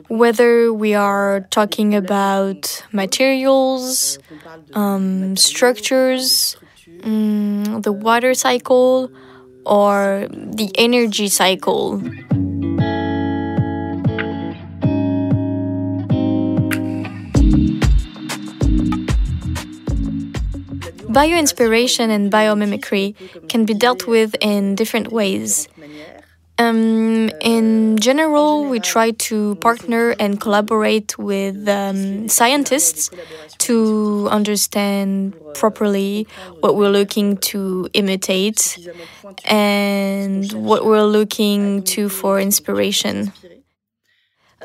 whether 0.08 0.72
we 0.72 0.94
are 0.94 1.46
talking 1.50 1.94
about 1.94 2.84
materials, 2.92 4.18
um, 4.74 5.36
structures, 5.36 6.56
um, 7.02 7.80
the 7.82 7.92
water 7.92 8.34
cycle, 8.34 9.10
or 9.66 10.28
the 10.30 10.70
energy 10.76 11.28
cycle. 11.28 12.00
Bioinspiration 21.16 22.10
and 22.10 22.30
biomimicry 22.30 23.16
can 23.48 23.64
be 23.64 23.74
dealt 23.74 24.06
with 24.06 24.36
in 24.40 24.74
different 24.74 25.10
ways. 25.10 25.66
Um, 26.58 27.28
in 27.40 27.98
general, 27.98 28.64
we 28.64 28.80
try 28.80 29.10
to 29.28 29.56
partner 29.56 30.14
and 30.18 30.40
collaborate 30.40 31.18
with 31.18 31.68
um, 31.68 32.28
scientists 32.28 33.10
to 33.58 34.28
understand 34.30 35.36
properly 35.54 36.26
what 36.60 36.76
we're 36.76 36.88
looking 36.90 37.36
to 37.52 37.88
imitate 37.92 38.78
and 39.44 40.50
what 40.52 40.86
we're 40.86 41.04
looking 41.04 41.82
to 41.84 42.08
for 42.08 42.40
inspiration. 42.40 43.32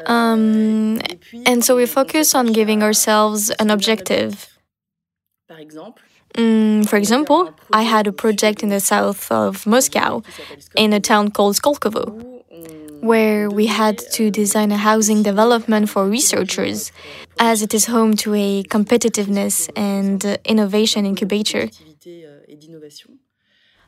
Um, 0.06 1.02
and 1.46 1.64
so 1.64 1.76
we 1.76 1.86
focus 1.86 2.34
on 2.34 2.54
giving 2.54 2.84
ourselves 2.84 3.50
an 3.52 3.70
objective. 3.70 4.48
Mm, 6.36 6.88
for 6.88 6.96
example, 6.96 7.54
I 7.74 7.84
had 7.84 8.08
a 8.08 8.12
project 8.12 8.64
in 8.64 8.70
the 8.70 8.80
south 8.80 9.32
of 9.32 9.66
Moscow, 9.68 10.24
in 10.76 10.94
a 10.94 11.00
town 11.00 11.32
called 11.32 11.56
Skolkovo, 11.56 12.06
where 13.02 13.50
we 13.50 13.66
had 13.68 13.98
to 14.14 14.32
design 14.32 14.72
a 14.72 14.78
housing 14.78 15.24
development 15.24 15.90
for 15.90 16.08
researchers, 16.08 16.92
as 17.40 17.62
it 17.62 17.74
is 17.74 17.86
home 17.88 18.16
to 18.18 18.34
a 18.34 18.64
competitiveness 18.64 19.70
and 19.76 20.24
innovation 20.46 21.06
incubator. 21.06 21.70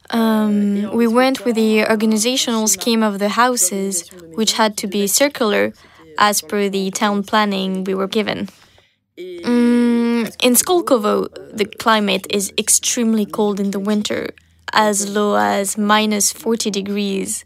Um, 0.10 0.92
we 0.94 1.08
went 1.08 1.46
with 1.46 1.56
the 1.56 1.88
organizational 1.88 2.68
scheme 2.68 3.04
of 3.04 3.20
the 3.20 3.30
houses, 3.30 4.10
which 4.36 4.54
had 4.54 4.76
to 4.78 4.88
be 4.88 5.08
circular 5.08 5.72
as 6.18 6.42
per 6.42 6.68
the 6.70 6.92
town 6.92 7.24
planning 7.24 7.84
we 7.86 7.96
were 7.96 8.08
given. 8.08 8.50
In 10.42 10.56
Skolkovo, 10.56 11.28
the 11.56 11.66
climate 11.66 12.28
is 12.30 12.54
extremely 12.58 13.26
cold 13.26 13.60
in 13.60 13.72
the 13.72 13.80
winter, 13.80 14.30
as 14.72 15.10
low 15.10 15.36
as 15.36 15.78
minus 15.78 16.32
40 16.32 16.72
degrees, 16.72 17.46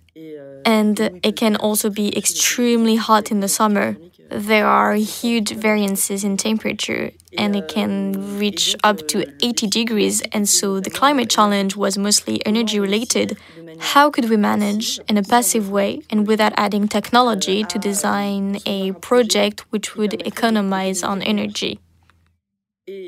and 0.65 1.00
it 1.24 1.36
can 1.36 1.55
also 1.55 1.89
be 1.89 2.15
extremely 2.17 2.96
hot 2.96 3.31
in 3.31 3.39
the 3.39 3.48
summer. 3.48 3.98
There 4.29 4.67
are 4.67 4.96
huge 4.96 5.53
variances 5.53 6.24
in 6.24 6.38
temperature, 6.38 7.12
and 7.38 7.55
it 7.55 7.67
can 7.67 8.38
reach 8.38 8.75
up 8.84 9.07
to 9.07 9.25
80 9.41 9.67
degrees, 9.67 10.22
and 10.34 10.48
so 10.48 10.79
the 10.79 10.89
climate 10.89 11.29
challenge 11.29 11.75
was 11.75 11.98
mostly 11.98 12.46
energy 12.46 12.79
related 12.79 13.38
how 13.79 14.10
could 14.10 14.29
we 14.29 14.38
manage 14.38 15.00
in 15.07 15.17
a 15.17 15.24
passive 15.24 15.69
way 15.69 16.01
and 16.10 16.27
without 16.27 16.53
adding 16.57 16.88
technology 16.88 17.63
to 17.63 17.77
design 17.77 18.57
a 18.65 18.91
project 18.93 19.65
which 19.69 19.96
would 19.96 20.25
economize 20.25 21.03
on 21.03 21.22
energy? 21.22 21.79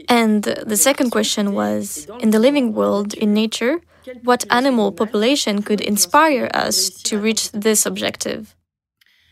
And 0.09 0.43
the 0.43 0.77
second 0.77 1.11
question 1.11 1.53
was 1.53 2.07
in 2.19 2.31
the 2.31 2.39
living 2.39 2.73
world, 2.73 3.13
in 3.13 3.33
nature, 3.33 3.81
what 4.23 4.45
animal 4.49 4.91
population 4.91 5.61
could 5.61 5.81
inspire 5.81 6.49
us 6.53 6.89
to 7.03 7.19
reach 7.19 7.51
this 7.51 7.85
objective? 7.85 8.55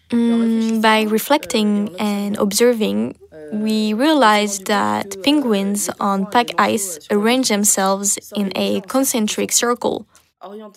Mm, 0.10 0.82
by 0.82 1.02
reflecting 1.04 1.94
and 2.00 2.38
observing, 2.38 3.18
we 3.52 3.94
realized 3.94 4.68
that 4.68 5.22
penguins 5.24 5.90
on 6.00 6.26
pack 6.28 6.48
ice 6.58 7.00
arrange 7.12 7.50
themselves 7.50 8.18
in 8.36 8.52
a 8.56 8.82
concentric 8.82 9.52
circle 9.52 10.06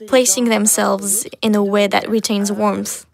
placing 0.07 0.47
themselves 0.47 1.27
in 1.43 1.55
a 1.55 1.63
way 1.63 1.87
that 1.87 2.09
retains 2.09 2.51
warmth. 2.51 3.07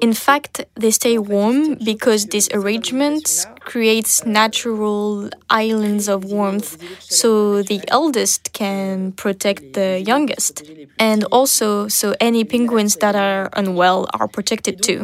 In 0.00 0.12
fact, 0.14 0.64
they 0.74 0.90
stay 0.90 1.18
warm 1.18 1.74
because 1.74 2.26
this 2.26 2.48
arrangement 2.52 3.46
creates 3.68 4.24
natural 4.24 5.28
islands 5.50 6.08
of 6.08 6.24
warmth 6.24 6.70
so 7.02 7.62
the 7.62 7.80
eldest 7.88 8.40
can 8.54 9.12
protect 9.12 9.74
the 9.74 10.02
youngest. 10.12 10.54
And 10.98 11.24
also, 11.24 11.86
so 11.86 12.14
any 12.18 12.44
penguins 12.44 12.96
that 13.02 13.14
are 13.14 13.50
unwell 13.52 14.08
are 14.18 14.26
protected 14.26 14.82
too. 14.82 15.00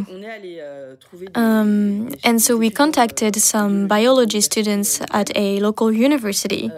Um, 1.34 2.14
and 2.24 2.40
so 2.40 2.56
we 2.56 2.70
contacted 2.70 3.36
some 3.36 3.86
biology 3.86 4.40
students 4.40 4.90
at 5.10 5.28
a 5.36 5.60
local 5.60 5.92
university. 5.92 6.72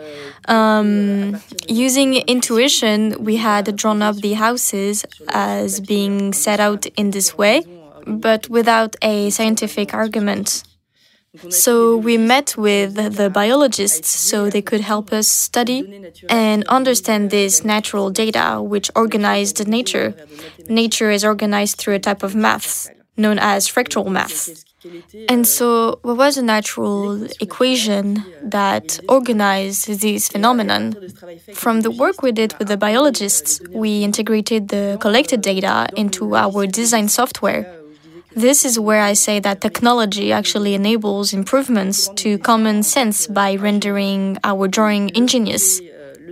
Um, 0.49 1.41
using 1.69 2.15
intuition, 2.35 2.99
we 3.29 3.37
had 3.37 3.65
drawn 3.77 4.03
up 4.03 4.17
the 4.17 4.35
houses 4.47 5.05
as 5.29 5.81
being 5.81 6.33
set 6.33 6.59
out 6.59 6.83
in 7.01 7.13
this 7.13 7.39
way 7.39 7.63
but 8.07 8.49
without 8.49 8.95
a 9.03 9.31
scientific 9.31 9.93
argument. 9.93 10.63
So 11.51 11.97
we 11.97 12.17
met 12.17 12.57
with 12.57 12.95
the 12.95 13.29
biologists 13.29 14.09
so 14.09 14.49
they 14.49 14.63
could 14.63 14.81
help 14.81 15.13
us 15.13 15.29
study 15.29 16.11
and 16.31 16.67
understand 16.69 17.31
this 17.31 17.63
natural 17.65 18.11
data 18.11 18.63
which 18.63 18.91
organized 18.97 19.67
nature. 19.69 20.15
Nature 20.69 21.11
is 21.11 21.25
organized 21.25 21.77
through 21.77 21.95
a 21.95 21.99
type 21.99 22.23
of 22.23 22.35
maths 22.35 22.89
known 23.17 23.39
as 23.39 23.69
fractal 23.69 24.09
maths. 24.09 24.65
And 25.29 25.47
so, 25.47 25.99
what 26.03 26.17
was 26.17 26.37
a 26.37 26.43
natural 26.43 27.25
equation 27.41 28.25
that 28.43 29.01
organized 29.09 29.89
this 30.01 30.29
phenomenon? 30.29 30.95
From 31.55 31.81
the 31.81 31.91
work 31.91 32.23
we 32.23 32.31
did 32.31 32.57
with 32.59 32.69
the 32.69 32.77
biologists, 32.77 33.61
we 33.71 34.05
integrated 34.05 34.69
the 34.69 34.97
collected 35.01 35.41
data 35.41 35.89
into 35.97 36.37
our 36.37 36.67
design 36.67 37.09
software 37.09 37.76
this 38.37 38.67
is 38.67 38.79
where 38.79 39.01
I 39.01 39.15
say 39.15 39.41
that 39.41 39.63
technology 39.63 40.31
actually 40.31 40.75
enables 40.75 41.33
improvements 41.33 42.09
to 42.17 42.39
common 42.39 42.83
sense 42.83 43.27
by 43.27 43.57
rendering 43.57 44.37
our 44.45 44.69
drawing 44.69 45.11
ingenious. 45.17 45.81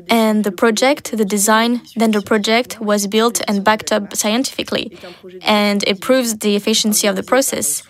And 0.09 0.45
the 0.45 0.53
project, 0.53 1.17
the 1.17 1.25
design, 1.25 1.83
then 1.97 2.11
the 2.11 2.23
project 2.23 2.81
was 2.81 3.07
built 3.07 3.41
and 3.49 3.65
backed 3.65 3.93
up 3.93 4.15
scientifically. 4.17 4.99
And 5.43 5.83
it 5.87 6.01
proves 6.01 6.39
the 6.39 6.57
efficiency 6.57 7.07
of 7.07 7.17
the 7.17 7.23
process. 7.23 7.83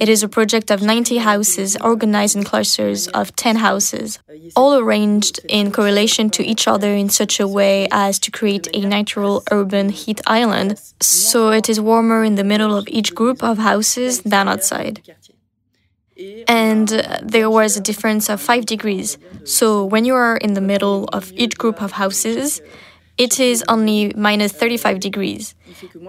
It 0.00 0.08
is 0.08 0.22
a 0.22 0.28
project 0.28 0.70
of 0.70 0.82
90 0.82 1.18
houses 1.18 1.76
organized 1.76 2.36
in 2.36 2.44
clusters 2.44 3.08
of 3.08 3.34
10 3.36 3.56
houses, 3.56 4.18
all 4.54 4.78
arranged 4.78 5.40
in 5.48 5.72
correlation 5.72 6.30
to 6.30 6.44
each 6.44 6.68
other 6.68 6.92
in 6.92 7.08
such 7.08 7.40
a 7.40 7.48
way 7.48 7.88
as 7.90 8.18
to 8.20 8.30
create 8.30 8.68
a 8.72 8.80
natural 8.80 9.42
urban 9.50 9.88
heat 9.88 10.20
island, 10.26 10.78
so 11.00 11.50
it 11.50 11.68
is 11.68 11.80
warmer 11.80 12.22
in 12.22 12.36
the 12.36 12.44
middle 12.44 12.76
of 12.76 12.86
each 12.88 13.14
group 13.14 13.42
of 13.42 13.58
houses 13.58 14.22
than 14.22 14.48
outside. 14.48 15.02
And 16.48 16.88
there 17.22 17.50
was 17.50 17.76
a 17.76 17.80
difference 17.80 18.28
of 18.28 18.40
5 18.40 18.66
degrees. 18.66 19.18
So 19.44 19.84
when 19.84 20.04
you 20.04 20.14
are 20.14 20.36
in 20.36 20.54
the 20.54 20.60
middle 20.60 21.08
of 21.12 21.32
each 21.36 21.56
group 21.56 21.80
of 21.82 21.92
houses, 21.92 22.60
it 23.16 23.40
is 23.40 23.64
only 23.68 24.12
minus 24.16 24.52
35 24.52 25.00
degrees 25.00 25.54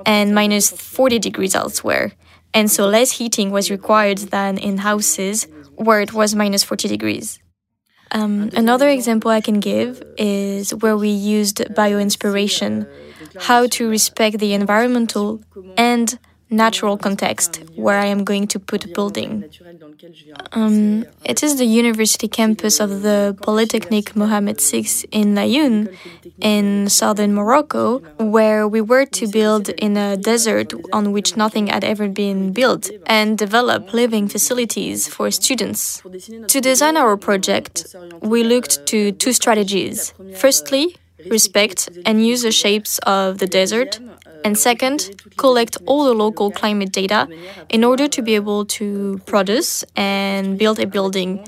and 0.06 0.34
minus 0.34 0.70
40 0.72 1.20
degrees 1.20 1.56
elsewhere 1.56 2.14
and 2.54 2.70
so 2.72 2.88
less 2.88 3.12
heating 3.12 3.52
was 3.52 3.70
required 3.70 4.18
than 4.18 4.58
in 4.58 4.80
houses 4.80 5.48
where 5.76 6.02
it 6.02 6.14
was 6.14 6.36
minus 6.36 6.64
40 6.64 6.88
degrees. 6.88 7.40
Um, 8.12 8.50
another 8.56 8.90
example 8.90 9.30
I 9.30 9.42
can 9.42 9.60
give 9.60 10.02
is 10.18 10.74
where 10.74 10.98
we 10.98 11.10
used 11.10 11.58
bioinspiration, 11.58 12.88
how 13.38 13.68
to 13.68 13.88
respect 13.88 14.40
the 14.40 14.54
environmental 14.54 15.42
and 15.78 16.18
natural 16.50 16.98
context 16.98 17.64
where 17.76 18.00
I 18.00 18.06
am 18.06 18.24
going 18.24 18.48
to 18.48 18.60
put 18.60 18.86
a 18.86 18.88
building. 18.88 19.50
Um, 20.52 21.06
it 21.24 21.44
is 21.44 21.58
the 21.58 21.66
university 21.66 22.28
campus 22.28 22.80
of 22.80 23.02
the 23.02 23.38
Polytechnic 23.42 24.16
Mohammed 24.16 24.60
VI 24.60 24.86
in 25.12 25.36
Laayoune, 25.36 25.96
in 26.40 26.90
southern 26.90 27.34
Morocco, 27.34 28.00
where 28.18 28.68
we 28.68 28.82
were 28.82 29.06
to 29.06 29.28
build 29.28 29.70
in 29.70 29.98
a 29.98 30.18
desert 30.18 30.74
on 30.92 31.12
which 31.12 31.38
nothing 31.38 31.68
had 31.68 31.84
ever 31.84 32.08
been 32.08 32.52
built 32.52 32.90
and 33.06 33.38
develop 33.38 33.94
living 33.94 34.28
facilities 34.28 35.08
for 35.08 35.30
students. 35.32 36.02
To 36.48 36.62
design 36.62 36.98
our 36.98 37.16
project, 37.18 37.96
we 38.22 38.44
looked 38.44 38.86
to 38.88 39.12
two 39.12 39.34
strategies. 39.34 40.14
Firstly, 40.36 40.96
respect 41.30 41.90
and 42.06 42.26
use 42.26 42.44
the 42.44 42.52
shapes 42.52 42.98
of 43.00 43.40
the 43.40 43.48
desert 43.48 44.00
and 44.44 44.58
second, 44.58 45.22
collect 45.38 45.78
all 45.86 46.06
the 46.06 46.14
local 46.14 46.52
climate 46.52 46.92
data 46.92 47.28
in 47.70 47.84
order 47.84 48.08
to 48.08 48.22
be 48.22 48.36
able 48.36 48.66
to 48.66 49.20
produce 49.26 49.84
and 49.96 50.58
build 50.58 50.80
a 50.80 50.88
building, 50.88 51.46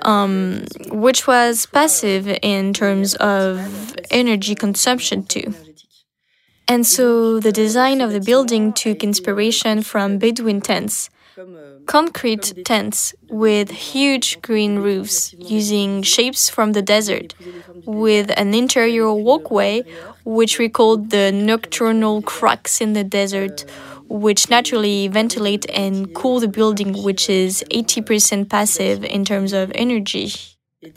um, 0.00 0.64
which 0.90 1.26
was 1.26 1.66
passive 1.66 2.28
in 2.42 2.72
terms 2.72 3.14
of 3.16 3.94
energy 4.10 4.54
consumption 4.54 5.24
too. 5.24 5.54
And 6.66 6.86
so 6.86 7.40
the 7.40 7.52
design 7.52 8.00
of 8.00 8.12
the 8.12 8.20
building 8.20 8.72
took 8.72 9.02
inspiration 9.02 9.82
from 9.82 10.18
Bedouin 10.18 10.60
tents 10.60 11.08
concrete 11.88 12.52
tents 12.66 13.14
with 13.30 13.70
huge 13.70 14.40
green 14.42 14.78
roofs 14.78 15.34
using 15.38 16.02
shapes 16.02 16.48
from 16.48 16.72
the 16.72 16.82
desert, 16.82 17.34
with 17.86 18.30
an 18.36 18.52
interior 18.52 19.10
walkway 19.12 19.82
which 20.24 20.58
recalled 20.58 21.08
the 21.08 21.32
nocturnal 21.32 22.20
cracks 22.20 22.82
in 22.82 22.92
the 22.92 23.02
desert, 23.02 23.64
which 24.06 24.50
naturally 24.50 25.08
ventilate 25.08 25.64
and 25.70 26.14
cool 26.14 26.38
the 26.40 26.46
building, 26.46 27.02
which 27.02 27.30
is 27.30 27.64
80% 27.70 28.50
passive 28.50 29.02
in 29.02 29.24
terms 29.24 29.54
of 29.54 29.72
energy. 29.74 30.30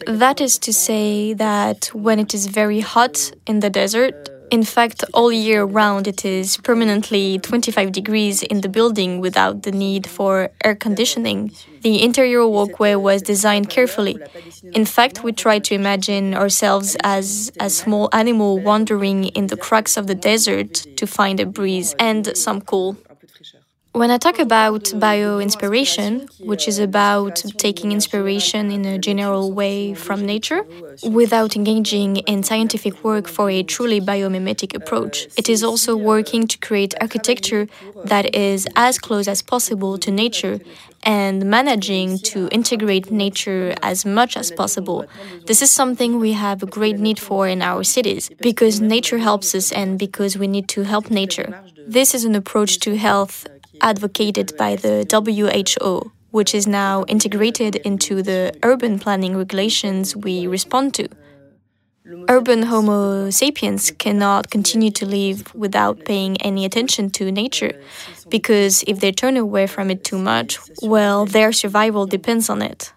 That 0.05 0.41
is 0.41 0.59
to 0.59 0.73
say 0.73 1.33
that 1.33 1.85
when 1.93 2.19
it 2.19 2.33
is 2.33 2.47
very 2.47 2.81
hot 2.81 3.31
in 3.47 3.61
the 3.61 3.69
desert, 3.69 4.29
in 4.51 4.63
fact, 4.63 5.03
all 5.13 5.31
year 5.31 5.63
round 5.63 6.07
it 6.07 6.25
is 6.25 6.57
permanently 6.57 7.39
25 7.39 7.91
degrees 7.93 8.43
in 8.43 8.59
the 8.59 8.67
building 8.67 9.21
without 9.21 9.63
the 9.63 9.71
need 9.71 10.05
for 10.05 10.51
air 10.63 10.75
conditioning. 10.75 11.51
The 11.81 12.03
interior 12.03 12.45
walkway 12.45 12.95
was 12.95 13.21
designed 13.21 13.69
carefully. 13.69 14.19
In 14.73 14.85
fact, 14.85 15.23
we 15.23 15.31
tried 15.31 15.63
to 15.65 15.73
imagine 15.73 16.33
ourselves 16.33 16.97
as 17.01 17.51
a 17.61 17.69
small 17.69 18.09
animal 18.11 18.59
wandering 18.59 19.25
in 19.39 19.47
the 19.47 19.57
cracks 19.57 19.95
of 19.95 20.07
the 20.07 20.15
desert 20.15 20.73
to 20.97 21.07
find 21.07 21.39
a 21.39 21.45
breeze 21.45 21.95
and 21.97 22.35
some 22.35 22.59
cool. 22.61 22.97
When 23.93 24.09
I 24.09 24.17
talk 24.17 24.39
about 24.39 24.89
bio 24.95 25.39
inspiration, 25.39 26.29
which 26.39 26.65
is 26.69 26.79
about 26.79 27.43
taking 27.57 27.91
inspiration 27.91 28.71
in 28.71 28.85
a 28.85 28.97
general 28.97 29.51
way 29.51 29.93
from 29.93 30.25
nature 30.25 30.65
without 31.03 31.57
engaging 31.57 32.17
in 32.17 32.41
scientific 32.41 33.03
work 33.03 33.27
for 33.27 33.49
a 33.49 33.63
truly 33.63 33.99
biomimetic 33.99 34.73
approach, 34.73 35.27
it 35.35 35.49
is 35.49 35.61
also 35.61 35.97
working 35.97 36.47
to 36.47 36.57
create 36.59 36.93
architecture 37.01 37.67
that 38.05 38.33
is 38.33 38.65
as 38.77 38.97
close 38.97 39.27
as 39.27 39.41
possible 39.41 39.97
to 39.97 40.09
nature 40.09 40.61
and 41.03 41.45
managing 41.45 42.17
to 42.19 42.47
integrate 42.49 43.11
nature 43.11 43.75
as 43.81 44.05
much 44.05 44.37
as 44.37 44.51
possible. 44.51 45.05
This 45.47 45.61
is 45.61 45.69
something 45.69 46.17
we 46.17 46.31
have 46.31 46.63
a 46.63 46.65
great 46.65 46.97
need 46.97 47.19
for 47.19 47.45
in 47.45 47.61
our 47.61 47.83
cities 47.83 48.29
because 48.39 48.79
nature 48.79 49.17
helps 49.17 49.53
us 49.53 49.69
and 49.73 49.99
because 49.99 50.37
we 50.37 50.47
need 50.47 50.69
to 50.69 50.83
help 50.83 51.11
nature. 51.11 51.61
This 51.85 52.13
is 52.15 52.23
an 52.23 52.35
approach 52.35 52.79
to 52.79 52.95
health 52.95 53.47
advocated 53.81 54.53
by 54.57 54.75
the 54.75 55.05
WHO, 55.09 56.11
which 56.31 56.55
is 56.55 56.65
now 56.67 57.03
integrated 57.07 57.75
into 57.77 58.21
the 58.21 58.53
urban 58.63 58.99
planning 58.99 59.35
regulations 59.35 60.15
we 60.15 60.47
respond 60.47 60.93
to. 60.95 61.09
Urban 62.27 62.63
Homo 62.63 63.29
sapiens 63.29 63.91
cannot 63.91 64.49
continue 64.49 64.91
to 64.91 65.05
live 65.05 65.53
without 65.53 66.03
paying 66.05 66.41
any 66.41 66.65
attention 66.65 67.09
to 67.11 67.31
nature, 67.31 67.73
because 68.29 68.83
if 68.87 68.99
they 68.99 69.11
turn 69.11 69.37
away 69.37 69.67
from 69.67 69.91
it 69.91 70.03
too 70.03 70.17
much, 70.17 70.57
well, 70.81 71.25
their 71.25 71.51
survival 71.51 72.05
depends 72.07 72.49
on 72.49 72.61
it. 72.61 72.91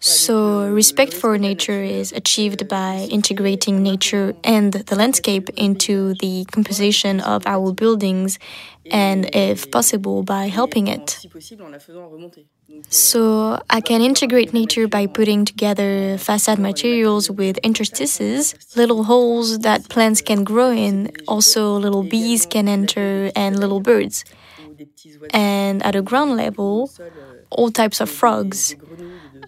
So, 0.00 0.68
respect 0.70 1.12
for 1.12 1.36
nature 1.38 1.82
is 1.82 2.12
achieved 2.12 2.68
by 2.68 3.08
integrating 3.10 3.82
nature 3.82 4.32
and 4.44 4.72
the 4.72 4.94
landscape 4.94 5.50
into 5.56 6.14
the 6.20 6.44
composition 6.52 7.18
of 7.20 7.44
our 7.46 7.72
buildings 7.72 8.38
and, 8.90 9.28
if 9.34 9.70
possible, 9.72 10.22
by 10.22 10.46
helping 10.46 10.86
it. 10.86 11.18
So, 12.90 13.60
I 13.70 13.80
can 13.80 14.00
integrate 14.00 14.52
nature 14.52 14.86
by 14.86 15.06
putting 15.06 15.44
together 15.44 16.16
facade 16.18 16.58
materials 16.58 17.30
with 17.30 17.58
interstices, 17.58 18.54
little 18.76 19.04
holes 19.04 19.58
that 19.60 19.88
plants 19.88 20.20
can 20.20 20.44
grow 20.44 20.70
in, 20.70 21.10
also, 21.26 21.76
little 21.76 22.04
bees 22.04 22.46
can 22.46 22.68
enter, 22.68 23.32
and 23.34 23.58
little 23.58 23.80
birds. 23.80 24.24
And 25.30 25.82
at 25.82 25.96
a 25.96 26.02
ground 26.02 26.36
level, 26.36 26.90
all 27.50 27.70
types 27.70 28.00
of 28.00 28.10
frogs 28.10 28.76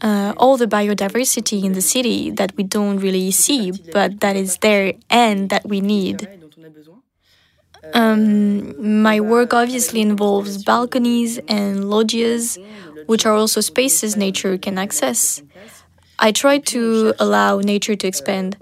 uh, 0.00 0.34
all 0.36 0.56
the 0.56 0.66
biodiversity 0.66 1.64
in 1.64 1.72
the 1.72 1.82
city 1.82 2.30
that 2.30 2.56
we 2.56 2.64
don't 2.64 2.98
really 2.98 3.30
see, 3.30 3.72
but 3.92 4.20
that 4.20 4.36
is 4.36 4.58
there 4.58 4.94
and 5.08 5.50
that 5.50 5.66
we 5.66 5.80
need. 5.80 6.28
Um, 7.94 9.02
my 9.02 9.20
work 9.20 9.52
obviously 9.54 10.00
involves 10.00 10.62
balconies 10.62 11.38
and 11.48 11.90
loggias, 11.90 12.58
which 13.06 13.26
are 13.26 13.34
also 13.34 13.60
spaces 13.60 14.16
nature 14.16 14.56
can 14.58 14.78
access. 14.78 15.42
I 16.18 16.32
try 16.32 16.58
to 16.58 17.14
allow 17.18 17.60
nature 17.60 17.96
to 17.96 18.06
expand 18.06 18.56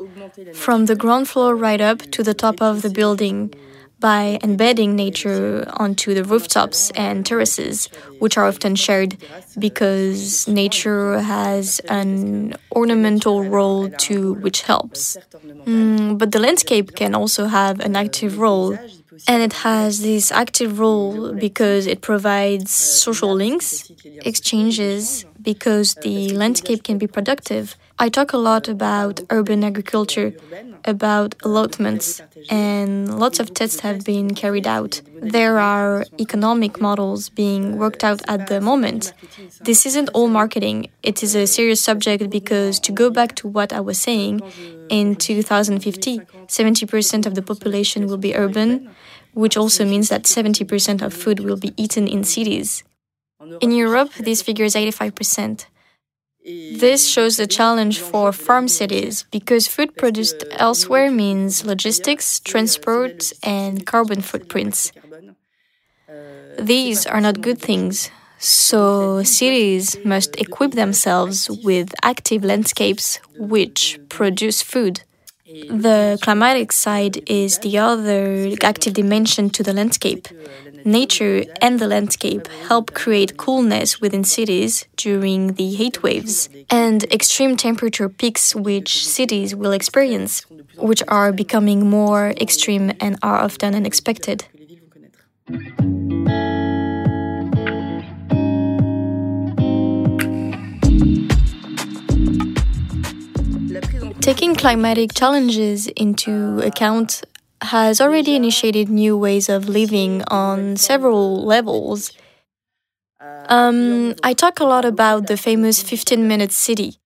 from 0.55 0.87
the 0.87 0.95
ground 0.95 1.29
floor 1.29 1.57
right 1.57 1.81
up 1.81 2.03
to 2.13 2.23
the 2.23 2.35
top 2.35 2.63
of 2.63 2.83
the 2.83 2.91
building 2.91 3.53
by 4.01 4.39
embedding 4.43 4.95
nature 4.97 5.65
onto 5.77 6.15
the 6.15 6.25
rooftops 6.25 6.91
and 6.95 7.25
terraces, 7.27 7.89
which 8.19 8.37
are 8.37 8.47
often 8.47 8.75
shared 8.77 9.17
because 9.59 10.47
nature 10.49 11.21
has 11.21 11.81
an 11.89 12.55
ornamental 12.75 13.45
role 13.45 13.91
too, 13.91 14.35
which 14.35 14.63
helps. 14.63 15.19
Mm, 15.67 16.19
but 16.19 16.33
the 16.33 16.39
landscape 16.39 16.95
can 16.95 17.15
also 17.15 17.47
have 17.47 17.81
an 17.81 17.97
active 17.97 18.39
role. 18.39 18.79
And 19.27 19.43
it 19.43 19.53
has 19.65 20.01
this 20.03 20.31
active 20.31 20.79
role 20.79 21.33
because 21.33 21.87
it 21.87 22.01
provides 22.01 22.71
social 22.73 23.33
links, 23.35 23.85
exchanges, 24.25 25.27
because 25.41 25.95
the 25.97 26.31
landscape 26.31 26.83
can 26.83 26.99
be 26.99 27.07
productive. 27.07 27.77
I 28.01 28.09
talk 28.09 28.33
a 28.33 28.39
lot 28.39 28.69
about 28.69 29.21
urban 29.29 29.65
agriculture, 29.65 30.33
about 30.85 31.35
allotments, 31.43 32.23
and 32.49 33.19
lots 33.19 33.41
of 33.41 33.53
tests 33.53 33.81
have 33.81 34.05
been 34.05 34.35
carried 34.35 34.69
out. 34.69 35.01
There 35.21 35.59
are 35.59 36.05
economic 36.21 36.81
models 36.81 37.29
being 37.29 37.77
worked 37.77 38.05
out 38.05 38.23
at 38.29 38.47
the 38.47 38.61
moment. 38.61 39.13
This 39.61 39.85
isn't 39.85 40.11
all 40.11 40.29
marketing, 40.29 40.91
it 41.03 41.25
is 41.25 41.35
a 41.35 41.47
serious 41.47 41.81
subject 41.81 42.31
because, 42.31 42.79
to 42.81 42.93
go 42.93 43.11
back 43.11 43.35
to 43.37 43.49
what 43.49 43.73
I 43.73 43.81
was 43.81 43.99
saying, 43.99 44.43
in 44.89 45.17
2050, 45.17 46.21
70% 46.47 47.27
of 47.27 47.35
the 47.35 47.43
population 47.43 48.07
will 48.07 48.17
be 48.17 48.37
urban, 48.37 48.91
which 49.33 49.57
also 49.57 49.85
means 49.85 50.09
that 50.09 50.23
70% 50.23 51.03
of 51.03 51.13
food 51.13 51.41
will 51.41 51.57
be 51.57 51.75
eaten 51.77 52.07
in 52.07 52.23
cities. 52.23 52.85
In 53.61 53.73
Europe, 53.73 54.13
this 54.15 54.41
figure 54.43 54.65
is 54.65 54.77
85%. 54.77 55.67
This 56.45 57.07
shows 57.07 57.37
the 57.37 57.47
challenge 57.47 58.01
for 58.01 58.33
farm 58.33 58.69
cities 58.69 59.25
because 59.31 59.67
food 59.67 59.97
produced 59.97 60.45
elsewhere 60.53 61.11
means 61.11 61.65
logistics, 61.65 62.41
transport, 62.41 63.33
and 63.43 63.85
carbon 63.85 64.23
footprints. 64.23 64.93
These 66.59 67.07
are 67.07 67.21
not 67.21 67.41
good 67.41 67.61
things, 67.61 68.11
so 68.39 69.23
cities 69.23 69.97
must 70.05 70.37
equip 70.37 70.73
themselves 70.73 71.49
with 71.51 71.95
active 72.03 72.45
landscapes 72.45 73.21
which 73.37 73.99
produce 74.09 74.63
food. 74.63 75.03
The 75.49 76.19
climatic 76.21 76.73
side 76.73 77.23
is 77.27 77.59
the 77.61 77.79
other 77.79 78.51
active 78.63 78.93
dimension 78.93 79.49
to 79.51 79.63
the 79.63 79.73
landscape. 79.73 80.29
Nature 80.85 81.45
and 81.63 81.79
the 81.79 81.87
landscape 81.87 82.49
help 82.69 82.93
create 82.93 83.39
coolness 83.39 83.99
within 83.99 84.25
cities 84.25 84.85
during 84.97 85.55
the 85.55 85.71
heat 85.71 86.03
waves 86.03 86.51
and 86.69 87.05
extreme 87.05 87.57
temperature 87.57 88.11
peaks 88.11 88.55
which 88.55 89.07
cities 89.07 89.55
will 89.55 89.73
experience, 89.73 90.45
which 90.77 91.03
are 91.09 91.33
becoming 91.33 91.89
more 91.89 92.35
extreme 92.39 92.93
and 93.01 93.19
are 93.23 93.39
often 93.39 93.75
unexpected. 93.75 94.45
Taking 104.21 104.55
climatic 104.55 105.15
challenges 105.15 105.87
into 105.89 106.61
account 106.61 107.23
has 107.63 108.01
already 108.01 108.37
initiated 108.37 108.89
new 108.89 109.17
ways 109.17 109.49
of 109.49 109.69
living 109.69 110.23
on 110.29 110.77
several 110.77 111.45
levels. 111.45 112.13
Um, 113.49 114.15
I 114.23 114.35
talk 114.35 114.61
a 114.61 114.65
lot 114.65 114.85
about 114.85 115.27
the 115.27 115.37
famous 115.37 115.83
15 115.83 116.27
minute 116.29 116.53
city. 116.53 116.99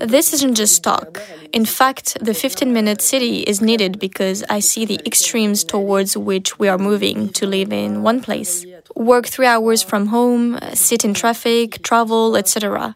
This 0.00 0.34
isn't 0.34 0.54
just 0.54 0.82
talk. 0.82 1.20
In 1.52 1.64
fact, 1.64 2.18
the 2.20 2.34
15 2.34 2.72
minute 2.72 3.00
city 3.00 3.40
is 3.40 3.60
needed 3.60 3.98
because 3.98 4.44
I 4.50 4.60
see 4.60 4.84
the 4.84 5.00
extremes 5.06 5.64
towards 5.64 6.16
which 6.16 6.58
we 6.58 6.68
are 6.68 6.78
moving 6.78 7.30
to 7.30 7.46
live 7.46 7.72
in 7.72 8.02
one 8.02 8.20
place. 8.20 8.66
Work 8.94 9.26
three 9.26 9.46
hours 9.46 9.82
from 9.82 10.08
home, 10.08 10.58
sit 10.74 11.04
in 11.04 11.14
traffic, 11.14 11.82
travel, 11.82 12.36
etc. 12.36 12.94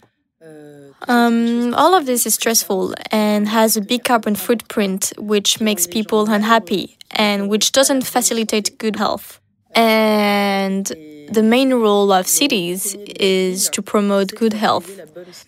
Um, 1.09 1.75
all 1.75 1.95
of 1.95 2.07
this 2.07 2.27
is 2.27 2.35
stressful 2.35 2.95
and 3.11 3.49
has 3.49 3.77
a 3.77 3.81
big 3.81 4.05
carbon 4.05 4.35
footprint, 4.35 5.13
which 5.19 5.61
makes 5.61 5.87
people 5.87 6.29
unhappy 6.31 6.97
and 7.11 7.49
which 7.49 7.73
doesn't 7.73 8.03
facilitate 8.03 8.79
good 8.79 8.97
health. 8.97 9.41
And 9.75 10.87
the 11.31 11.43
main 11.43 11.75
role 11.75 12.13
of 12.13 12.27
cities 12.27 12.95
is 12.95 13.69
to 13.71 13.83
promote 13.83 14.35
good 14.35 14.55
health, 14.55 14.89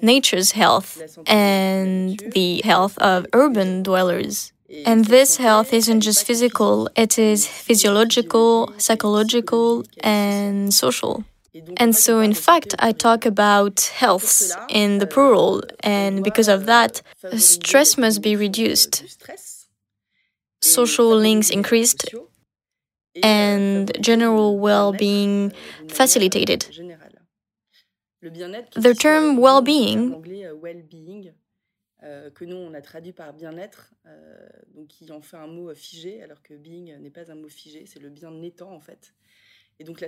nature's 0.02 0.52
health, 0.52 1.18
and 1.26 2.18
the 2.34 2.60
health 2.64 2.98
of 2.98 3.26
urban 3.32 3.82
dwellers. 3.82 4.52
And 4.84 5.06
this 5.06 5.38
health 5.38 5.72
isn't 5.72 6.02
just 6.02 6.26
physical, 6.26 6.90
it 6.94 7.18
is 7.18 7.46
physiological, 7.46 8.74
psychological, 8.76 9.84
and 10.00 10.74
social. 10.74 11.24
And 11.76 11.94
so, 11.94 12.20
in 12.20 12.34
fact, 12.34 12.74
I 12.78 12.92
talk 12.92 13.26
about 13.26 13.80
health 13.94 14.52
in 14.68 14.98
the 14.98 15.06
euh, 15.06 15.08
plural, 15.08 15.62
and 15.80 16.22
because 16.22 16.48
of 16.48 16.66
that, 16.66 17.02
stress 17.36 17.96
must 17.96 18.22
be 18.22 18.34
euh, 18.34 18.38
reduced, 18.38 19.04
social 20.60 21.16
links 21.16 21.50
increased, 21.50 22.14
euh, 22.14 22.20
and 23.22 23.90
general 24.00 24.58
well 24.58 24.92
being 24.92 25.52
facilitated. 25.88 26.66
The 28.22 28.94
term 28.98 29.36
well 29.36 29.62
being 29.62 30.22
que 32.34 32.44
nous 32.44 32.56
on 32.56 32.74
a 32.74 32.80
traduit 32.80 33.12
par 33.12 33.32
bien-être, 33.32 33.92
donc 34.74 34.88
qui 34.88 35.10
en 35.10 35.20
fait 35.20 35.36
un 35.36 35.46
mot 35.46 35.74
figé, 35.74 36.22
alors 36.22 36.42
que 36.42 36.54
being 36.54 36.96
n'est 37.00 37.10
pas 37.10 37.30
un 37.30 37.34
mot 37.34 37.48
figé, 37.48 37.86
c'est 37.86 38.00
le 38.00 38.08
bien 38.08 38.42
étant 38.42 38.72
en 38.72 38.80
fait 38.80 39.14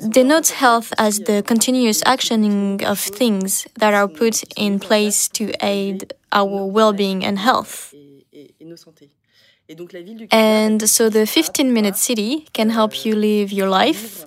denotes 0.08 0.50
health 0.50 0.92
as 0.98 1.18
the 1.20 1.42
continuous 1.42 2.02
actioning 2.02 2.82
of 2.82 2.98
things 2.98 3.66
that 3.78 3.94
are 3.94 4.08
put 4.08 4.42
in 4.56 4.80
place 4.80 5.28
to 5.28 5.52
aid 5.64 6.12
our 6.32 6.66
well 6.66 6.92
being 6.92 7.24
and 7.24 7.38
health. 7.38 7.94
And 10.32 10.88
so 10.88 11.08
the 11.08 11.26
15 11.26 11.72
minute 11.72 11.96
city 11.96 12.48
can 12.52 12.70
help 12.70 13.04
you 13.04 13.14
live 13.14 13.52
your 13.52 13.68
life 13.68 14.26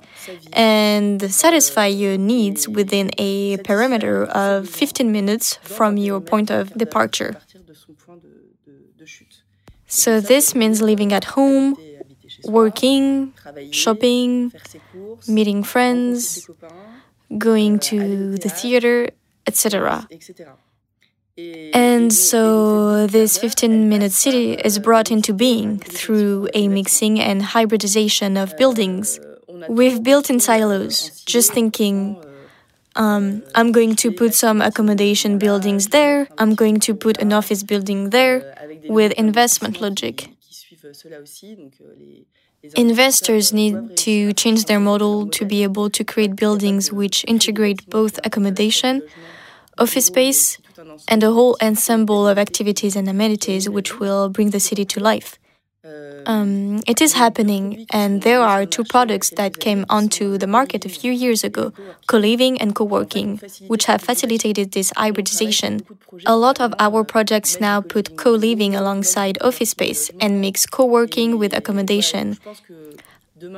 and 0.54 1.22
satisfy 1.30 1.88
your 1.88 2.18
needs 2.18 2.68
within 2.68 3.12
a 3.18 3.58
perimeter 3.58 4.24
of 4.24 4.70
15 4.70 5.12
minutes 5.12 5.56
from 5.62 5.98
your 5.98 6.22
point 6.22 6.50
of 6.50 6.74
departure. 6.74 7.36
So, 9.88 10.20
this 10.20 10.56
means 10.56 10.82
living 10.82 11.14
at 11.14 11.24
home, 11.36 11.78
working, 12.46 13.34
shopping, 13.72 14.52
meeting 15.28 15.64
friends, 15.64 16.50
going 17.38 17.80
to 17.80 18.38
the 18.38 18.50
theater, 18.50 19.10
etc. 19.48 20.08
And 21.74 22.14
so 22.14 23.08
this 23.08 23.38
15 23.40 23.90
minute 23.90 24.12
city 24.12 24.54
is 24.54 24.78
brought 24.78 25.10
into 25.10 25.34
being 25.34 25.80
through 25.80 26.48
a 26.54 26.68
mixing 26.68 27.20
and 27.20 27.42
hybridization 27.42 28.38
of 28.38 28.56
buildings. 28.58 29.20
We've 29.68 30.04
built 30.04 30.30
in 30.30 30.40
silos, 30.40 31.24
just 31.26 31.52
thinking, 31.52 32.24
um, 32.96 33.42
I'm 33.56 33.72
going 33.72 33.96
to 33.98 34.12
put 34.12 34.36
some 34.36 34.62
accommodation 34.62 35.40
buildings 35.40 35.88
there, 35.88 36.28
I'm 36.38 36.54
going 36.54 36.80
to 36.82 36.94
put 36.94 37.18
an 37.18 37.34
office 37.34 37.64
building 37.64 38.12
there, 38.12 38.56
with 38.88 39.14
investment 39.14 39.82
logic. 39.82 40.30
Investors 42.76 43.52
need 43.54 43.98
to 43.98 44.34
change 44.34 44.66
their 44.66 44.80
model 44.80 45.28
to 45.30 45.46
be 45.46 45.64
able 45.64 45.90
to 45.90 46.04
create 46.04 46.36
buildings 46.36 46.92
which 46.92 47.26
integrate 47.28 47.90
both 47.90 48.20
accommodation, 48.24 49.02
office 49.78 50.06
space, 50.06 50.58
and 51.08 51.24
a 51.24 51.32
whole 51.32 51.58
ensemble 51.62 52.28
of 52.28 52.38
activities 52.38 52.96
and 52.96 53.10
amenities 53.10 53.70
which 53.70 54.00
will 54.00 54.30
bring 54.30 54.52
the 54.52 54.60
city 54.60 54.86
to 54.86 55.00
life. 55.00 55.38
Um, 56.26 56.80
it 56.88 57.02
is 57.02 57.14
happening, 57.14 57.80
and 57.90 58.22
there 58.22 58.42
are 58.42 58.66
two 58.66 58.86
products 58.86 59.32
that 59.32 59.60
came 59.60 59.86
onto 59.90 60.38
the 60.38 60.48
market 60.48 60.86
a 60.86 60.90
few 60.90 61.12
years 61.12 61.44
ago 61.44 61.74
co 62.08 62.18
living 62.18 62.60
and 62.62 62.74
co 62.76 62.86
working, 62.86 63.42
which 63.68 63.86
have 63.86 64.02
facilitated 64.02 64.72
this 64.72 64.92
hybridization. 64.96 65.86
A 66.26 66.38
lot 66.38 66.62
of 66.62 66.74
our 66.80 67.04
projects 67.04 67.60
now 67.60 67.82
put 67.82 68.16
co 68.16 68.32
living 68.32 68.74
alongside 68.76 69.38
office 69.42 69.72
space 69.72 70.12
and 70.20 70.40
mix 70.40 70.66
co 70.66 70.86
working 70.86 71.38
with 71.38 71.54
accommodation. 71.54 72.38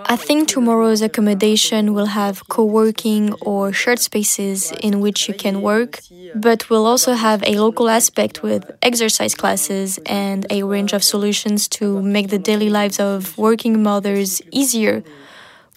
I 0.05 0.15
think 0.15 0.47
tomorrow's 0.47 1.01
accommodation 1.01 1.93
will 1.93 2.07
have 2.07 2.47
co 2.47 2.63
working 2.63 3.33
or 3.41 3.73
shared 3.73 3.99
spaces 3.99 4.71
in 4.79 4.99
which 5.01 5.27
you 5.27 5.33
can 5.33 5.61
work, 5.61 6.01
but 6.33 6.69
will 6.69 6.85
also 6.85 7.13
have 7.13 7.43
a 7.45 7.55
local 7.59 7.89
aspect 7.89 8.43
with 8.43 8.69
exercise 8.81 9.33
classes 9.35 9.99
and 10.05 10.45
a 10.49 10.63
range 10.63 10.93
of 10.93 11.03
solutions 11.03 11.67
to 11.69 12.01
make 12.01 12.29
the 12.29 12.39
daily 12.39 12.69
lives 12.69 12.99
of 12.99 13.37
working 13.37 13.81
mothers 13.81 14.41
easier 14.51 15.03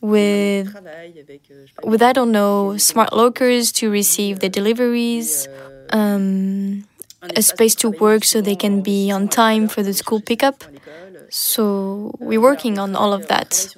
with 0.00 0.74
with 1.84 2.02
I 2.02 2.12
don't 2.12 2.32
know 2.32 2.76
smart 2.76 3.12
lockers 3.12 3.72
to 3.72 3.90
receive 3.90 4.40
the 4.40 4.48
deliveries, 4.48 5.48
um, 5.90 6.84
a 7.36 7.42
space 7.42 7.74
to 7.76 7.90
work 7.90 8.24
so 8.24 8.40
they 8.40 8.56
can 8.56 8.80
be 8.82 9.10
on 9.10 9.28
time 9.28 9.68
for 9.68 9.82
the 9.82 9.94
school 9.94 10.20
pickup. 10.20 10.64
So 11.30 12.12
we're 12.18 12.40
working 12.40 12.78
on 12.78 12.94
all 12.96 13.12
of 13.12 13.26
that. 13.28 13.68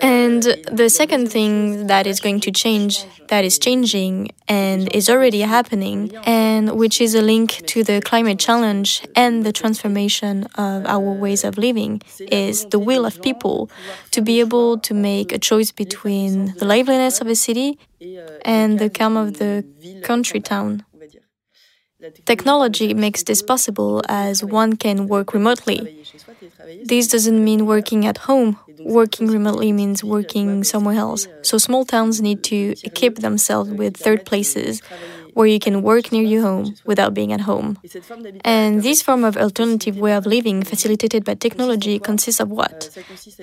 And 0.00 0.42
the 0.72 0.88
second 0.88 1.30
thing 1.30 1.86
that 1.88 2.06
is 2.06 2.18
going 2.18 2.40
to 2.40 2.50
change, 2.50 3.04
that 3.28 3.44
is 3.44 3.58
changing 3.58 4.30
and 4.48 4.88
is 4.94 5.10
already 5.10 5.40
happening, 5.40 6.16
and 6.24 6.78
which 6.78 6.98
is 6.98 7.14
a 7.14 7.20
link 7.20 7.62
to 7.66 7.84
the 7.84 8.00
climate 8.00 8.38
challenge 8.38 9.06
and 9.14 9.44
the 9.44 9.52
transformation 9.52 10.44
of 10.54 10.86
our 10.86 11.12
ways 11.12 11.44
of 11.44 11.58
living, 11.58 12.00
is 12.20 12.64
the 12.66 12.78
will 12.78 13.04
of 13.04 13.20
people 13.20 13.68
to 14.12 14.22
be 14.22 14.40
able 14.40 14.78
to 14.78 14.94
make 14.94 15.30
a 15.30 15.38
choice 15.38 15.72
between 15.72 16.54
the 16.56 16.64
liveliness 16.64 17.20
of 17.20 17.26
a 17.26 17.36
city 17.36 17.78
and 18.46 18.78
the 18.78 18.88
calm 18.88 19.14
of 19.18 19.34
the 19.34 19.62
country 20.02 20.40
town. 20.40 20.86
Technology 22.24 22.94
makes 22.94 23.22
this 23.24 23.42
possible 23.42 24.00
as 24.08 24.42
one 24.42 24.76
can 24.76 25.06
work 25.06 25.34
remotely. 25.34 26.04
This 26.84 27.08
doesn't 27.08 27.42
mean 27.42 27.66
working 27.66 28.06
at 28.06 28.18
home 28.18 28.58
working 28.80 29.26
remotely 29.28 29.72
means 29.72 30.04
working 30.04 30.64
somewhere 30.64 30.96
else. 30.96 31.26
So 31.42 31.58
small 31.58 31.84
towns 31.84 32.20
need 32.20 32.42
to 32.44 32.74
equip 32.84 33.16
themselves 33.16 33.70
with 33.70 33.96
third 33.96 34.24
places 34.24 34.80
where 35.34 35.46
you 35.46 35.58
can 35.58 35.82
work 35.82 36.12
near 36.12 36.22
your 36.22 36.42
home 36.42 36.74
without 36.84 37.12
being 37.12 37.32
at 37.32 37.42
home. 37.42 37.78
And 38.44 38.82
this 38.82 39.02
form 39.02 39.24
of 39.24 39.36
alternative 39.36 39.98
way 39.98 40.14
of 40.14 40.24
living 40.24 40.62
facilitated 40.62 41.24
by 41.24 41.34
technology 41.34 41.98
consists 41.98 42.40
of 42.40 42.50
what? 42.50 42.96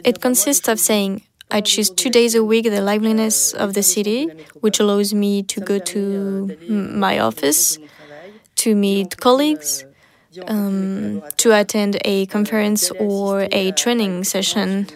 It 0.03 0.21
consists 0.21 0.67
of 0.67 0.79
saying, 0.79 1.23
I 1.51 1.61
choose 1.61 1.91
two 1.91 2.09
days 2.09 2.33
a 2.33 2.43
week 2.43 2.65
the 2.65 2.81
liveliness 2.81 3.53
of 3.53 3.75
the 3.75 3.83
city, 3.83 4.27
which 4.61 4.79
allows 4.79 5.13
me 5.13 5.43
to 5.43 5.59
go 5.59 5.77
to 5.77 6.57
my 6.67 7.19
office, 7.19 7.77
to 8.55 8.75
meet 8.75 9.17
colleagues, 9.17 9.85
um, 10.47 11.21
to 11.37 11.51
attend 11.51 11.99
a 12.05 12.25
conference 12.27 12.91
or 12.91 13.47
a 13.51 13.71
training 13.71 14.23
session 14.23 14.87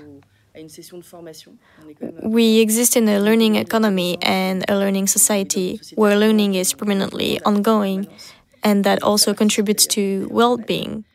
we 2.24 2.60
exist 2.60 2.98
in 2.98 3.08
a 3.08 3.20
learning 3.20 3.56
economy 3.56 4.18
and 4.22 4.66
a 4.68 4.76
learning 4.76 5.08
society 5.08 5.80
where 5.96 6.18
learning 6.18 6.56
is 6.56 6.74
permanently 6.74 7.40
ongoing 7.42 8.08
and 8.64 8.84
that 8.84 9.04
also 9.04 9.34
contributes 9.34 9.86
to 9.86 10.28
well 10.32 10.58
being. 10.58 11.06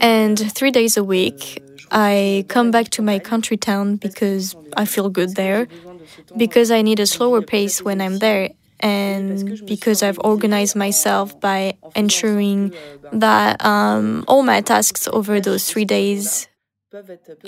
And 0.00 0.38
three 0.52 0.70
days 0.70 0.96
a 0.96 1.02
week, 1.02 1.58
euh, 1.58 1.84
I 1.90 2.44
come 2.48 2.70
back 2.70 2.90
to 2.90 3.02
my 3.02 3.18
country 3.18 3.56
town 3.56 3.96
because 3.96 4.54
I 4.76 4.84
feel 4.84 5.08
good 5.08 5.34
there, 5.34 5.66
because 6.36 6.70
I 6.70 6.82
need 6.82 7.00
a 7.00 7.06
slower 7.06 7.42
pace 7.42 7.82
when 7.82 8.00
I'm 8.00 8.18
there, 8.18 8.50
and 8.80 9.66
because 9.66 10.02
I've 10.02 10.18
organized 10.24 10.76
myself 10.76 11.38
by 11.40 11.74
ensuring 11.94 12.72
euh, 12.72 13.18
that 13.18 13.64
um, 13.64 14.24
all 14.28 14.42
my 14.42 14.60
tasks 14.60 15.08
over 15.12 15.40
those 15.40 15.70
three 15.70 15.84
days 15.84 16.48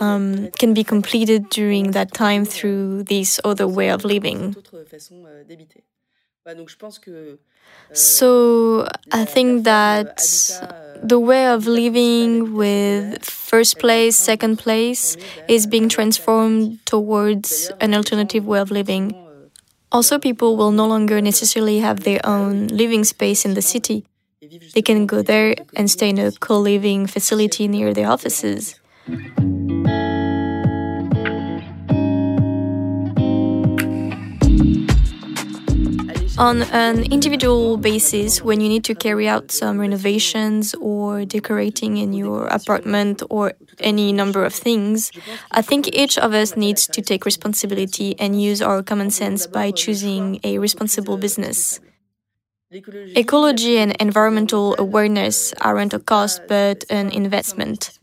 um, 0.01 0.49
can 0.59 0.75
be 0.75 0.85
completed 0.85 1.49
during 1.51 1.93
that 1.93 2.13
time 2.13 2.45
through 2.45 3.05
this 3.05 3.41
other 3.45 3.67
way 3.69 3.91
of 3.91 4.05
living. 4.05 4.57
So 7.93 8.89
I 9.13 9.25
think 9.25 9.65
that 9.65 10.19
the 11.03 11.19
way 11.19 11.47
of 11.49 11.67
living 11.67 12.55
with 12.55 13.25
first 13.25 13.79
place, 13.79 14.17
second 14.17 14.59
place 14.59 15.17
is 15.49 15.67
being 15.67 15.89
transformed 15.89 16.85
towards 16.87 17.71
an 17.81 17.95
alternative 17.95 18.47
way 18.47 18.59
of 18.61 18.71
living. 18.71 19.26
Also, 19.93 20.19
people 20.19 20.57
will 20.57 20.73
no 20.73 20.87
longer 20.87 21.21
necessarily 21.21 21.79
have 21.79 22.01
their 22.01 22.21
own 22.25 22.67
living 22.69 23.05
space 23.05 23.45
in 23.45 23.55
the 23.55 23.63
city. 23.63 24.05
They 24.75 24.83
can 24.83 25.07
go 25.07 25.23
there 25.23 25.55
and 25.75 25.91
stay 25.91 26.11
in 26.11 26.19
a 26.19 26.33
co 26.33 26.59
living 26.59 27.07
facility 27.07 27.69
near 27.69 27.95
their 27.95 28.09
offices. 28.11 28.79
On 36.39 36.63
an 36.65 37.11
individual 37.11 37.79
basis, 37.79 38.43
when 38.43 38.61
you 38.61 38.69
need 38.69 38.85
to 38.85 38.95
carry 38.95 39.27
out 39.27 39.51
some 39.51 39.81
renovations 39.81 40.75
or 40.75 41.25
decorating 41.25 41.97
in 41.97 42.13
your 42.13 42.47
apartment 42.49 43.23
or 43.31 43.55
any 43.81 44.13
number 44.13 44.45
of 44.45 44.55
things, 44.55 45.11
I 45.51 45.63
think 45.63 45.89
each 45.95 46.19
of 46.19 46.33
us 46.33 46.57
needs 46.57 46.87
to 46.89 47.03
take 47.03 47.25
responsibility 47.25 48.15
and 48.19 48.41
use 48.41 48.63
our 48.63 48.83
common 48.83 49.11
sense 49.11 49.47
by 49.47 49.71
choosing 49.71 50.41
a 50.45 50.59
responsible 50.59 51.17
business. 51.17 51.81
Ecology 52.71 53.79
and 53.79 53.93
environmental 54.01 54.75
awareness 54.79 55.55
aren't 55.61 55.95
a 55.95 55.99
cost 55.99 56.43
but 56.49 56.85
an 56.91 57.11
investment. 57.11 57.99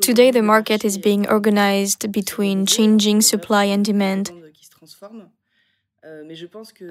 Today, 0.00 0.30
the 0.30 0.42
market 0.42 0.84
is 0.84 0.98
being 0.98 1.28
organized 1.28 2.10
between 2.10 2.66
changing 2.66 3.20
supply 3.20 3.64
and 3.64 3.84
demand. 3.84 4.30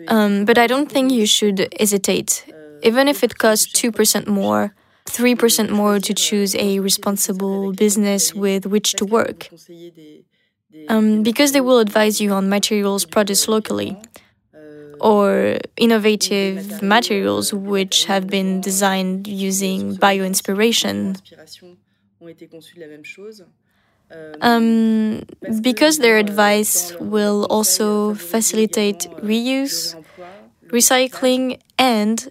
Um, 0.07 0.45
but 0.45 0.57
I 0.57 0.67
don't 0.67 0.91
think 0.91 1.11
you 1.11 1.25
should 1.25 1.67
hesitate. 1.79 2.45
Even 2.83 3.07
if 3.07 3.23
it 3.23 3.37
costs 3.37 3.71
2% 3.71 4.27
more, 4.27 4.75
3% 5.05 5.69
more 5.69 5.99
to 5.99 6.13
choose 6.13 6.55
a 6.55 6.79
responsible 6.79 7.71
business 7.73 8.33
with 8.33 8.65
which 8.65 8.93
to 8.93 9.05
work. 9.05 9.49
Um, 10.89 11.23
because 11.23 11.51
they 11.53 11.61
will 11.61 11.79
advise 11.79 12.19
you 12.19 12.31
on 12.33 12.49
materials 12.49 13.05
produced 13.05 13.47
locally 13.47 13.97
or 14.99 15.57
innovative 15.77 16.81
materials 16.81 17.53
which 17.53 18.05
have 18.05 18.27
been 18.27 18.61
designed 18.61 19.27
using 19.27 19.95
bio 19.95 20.23
inspiration. 20.23 21.15
Um, 24.41 25.23
because 25.61 25.97
their 25.99 26.17
advice 26.17 26.93
will 26.99 27.45
also 27.49 28.13
facilitate 28.13 29.07
reuse, 29.21 29.95
recycling, 30.67 31.59
and 31.79 32.29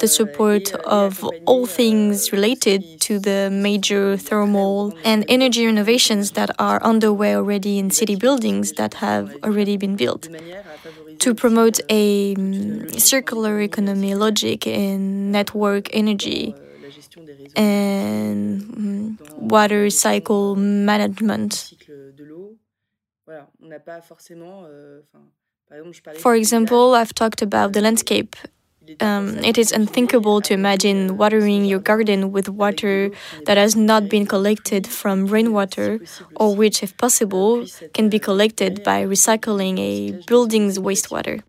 the 0.00 0.08
support 0.08 0.74
of 0.74 1.24
all 1.46 1.66
things 1.66 2.32
related 2.32 3.00
to 3.00 3.18
the 3.18 3.48
major 3.50 4.16
thermal 4.16 4.92
and 5.04 5.24
energy 5.28 5.66
renovations 5.66 6.32
that 6.32 6.50
are 6.58 6.82
underway 6.82 7.34
already 7.34 7.78
in 7.78 7.90
city 7.90 8.16
buildings 8.16 8.72
that 8.72 8.94
have 8.94 9.36
already 9.42 9.76
been 9.76 9.96
built. 9.96 10.28
To 11.20 11.34
promote 11.34 11.80
a 11.88 12.34
um, 12.34 12.88
circular 12.90 13.60
economy 13.60 14.14
logic 14.14 14.66
in 14.66 15.32
network 15.32 15.88
energy 15.92 16.54
and 17.56 18.62
um, 18.76 19.18
water 19.36 19.90
cycle 19.90 20.56
management. 20.56 21.72
For 26.18 26.34
example, 26.36 26.94
I've 26.94 27.14
talked 27.14 27.42
about 27.42 27.72
the 27.72 27.80
landscape. 27.80 28.36
Um, 29.00 29.38
it 29.38 29.58
is 29.58 29.72
unthinkable 29.72 30.40
to 30.42 30.54
imagine 30.54 31.16
watering 31.16 31.64
your 31.64 31.78
garden 31.80 32.32
with 32.32 32.48
water 32.48 33.10
that 33.46 33.56
has 33.56 33.74
not 33.76 34.08
been 34.08 34.26
collected 34.26 34.86
from 34.86 35.26
rainwater, 35.26 36.00
or 36.36 36.54
which, 36.54 36.82
if 36.82 36.96
possible, 36.96 37.66
can 37.94 38.08
be 38.08 38.18
collected 38.18 38.82
by 38.84 39.04
recycling 39.04 39.78
a 39.78 40.12
building's 40.26 40.78
wastewater. 40.78 41.42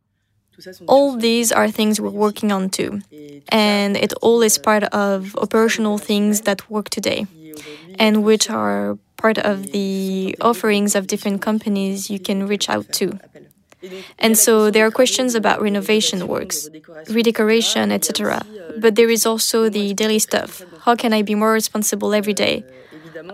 All 0.88 1.15
these 1.15 1.52
are 1.52 1.69
things 1.69 2.02
we're 2.02 2.10
working 2.10 2.52
on 2.52 2.69
too, 2.69 3.02
and 3.50 3.95
it 3.95 4.13
all 4.21 4.41
is 4.41 4.58
part 4.58 4.84
of 4.86 5.36
operational 5.36 5.97
things 6.00 6.41
that 6.41 6.69
work 6.69 6.89
today, 6.89 7.28
and 8.00 8.23
which 8.23 8.50
are 8.50 8.97
part 9.17 9.38
of 9.38 9.71
the 9.71 10.36
offerings 10.41 10.95
of 10.95 11.08
different 11.08 11.41
companies 11.41 12.10
you 12.10 12.19
can 12.19 12.47
reach 12.47 12.69
out 12.69 12.91
to. 12.93 13.19
And 14.19 14.38
so 14.38 14.71
there 14.71 14.86
are 14.86 14.91
questions 14.91 15.36
about 15.36 15.62
renovation 15.62 16.28
works, 16.28 16.69
redecoration, 17.10 17.91
etc. 17.91 18.45
But 18.78 18.95
there 18.95 19.10
is 19.10 19.26
also 19.26 19.69
the 19.69 19.93
daily 19.93 20.19
stuff. 20.19 20.63
How 20.82 20.95
can 20.95 21.13
I 21.13 21.21
be 21.21 21.36
more 21.36 21.52
responsible 21.52 22.13
every 22.13 22.34
day? 22.34 22.63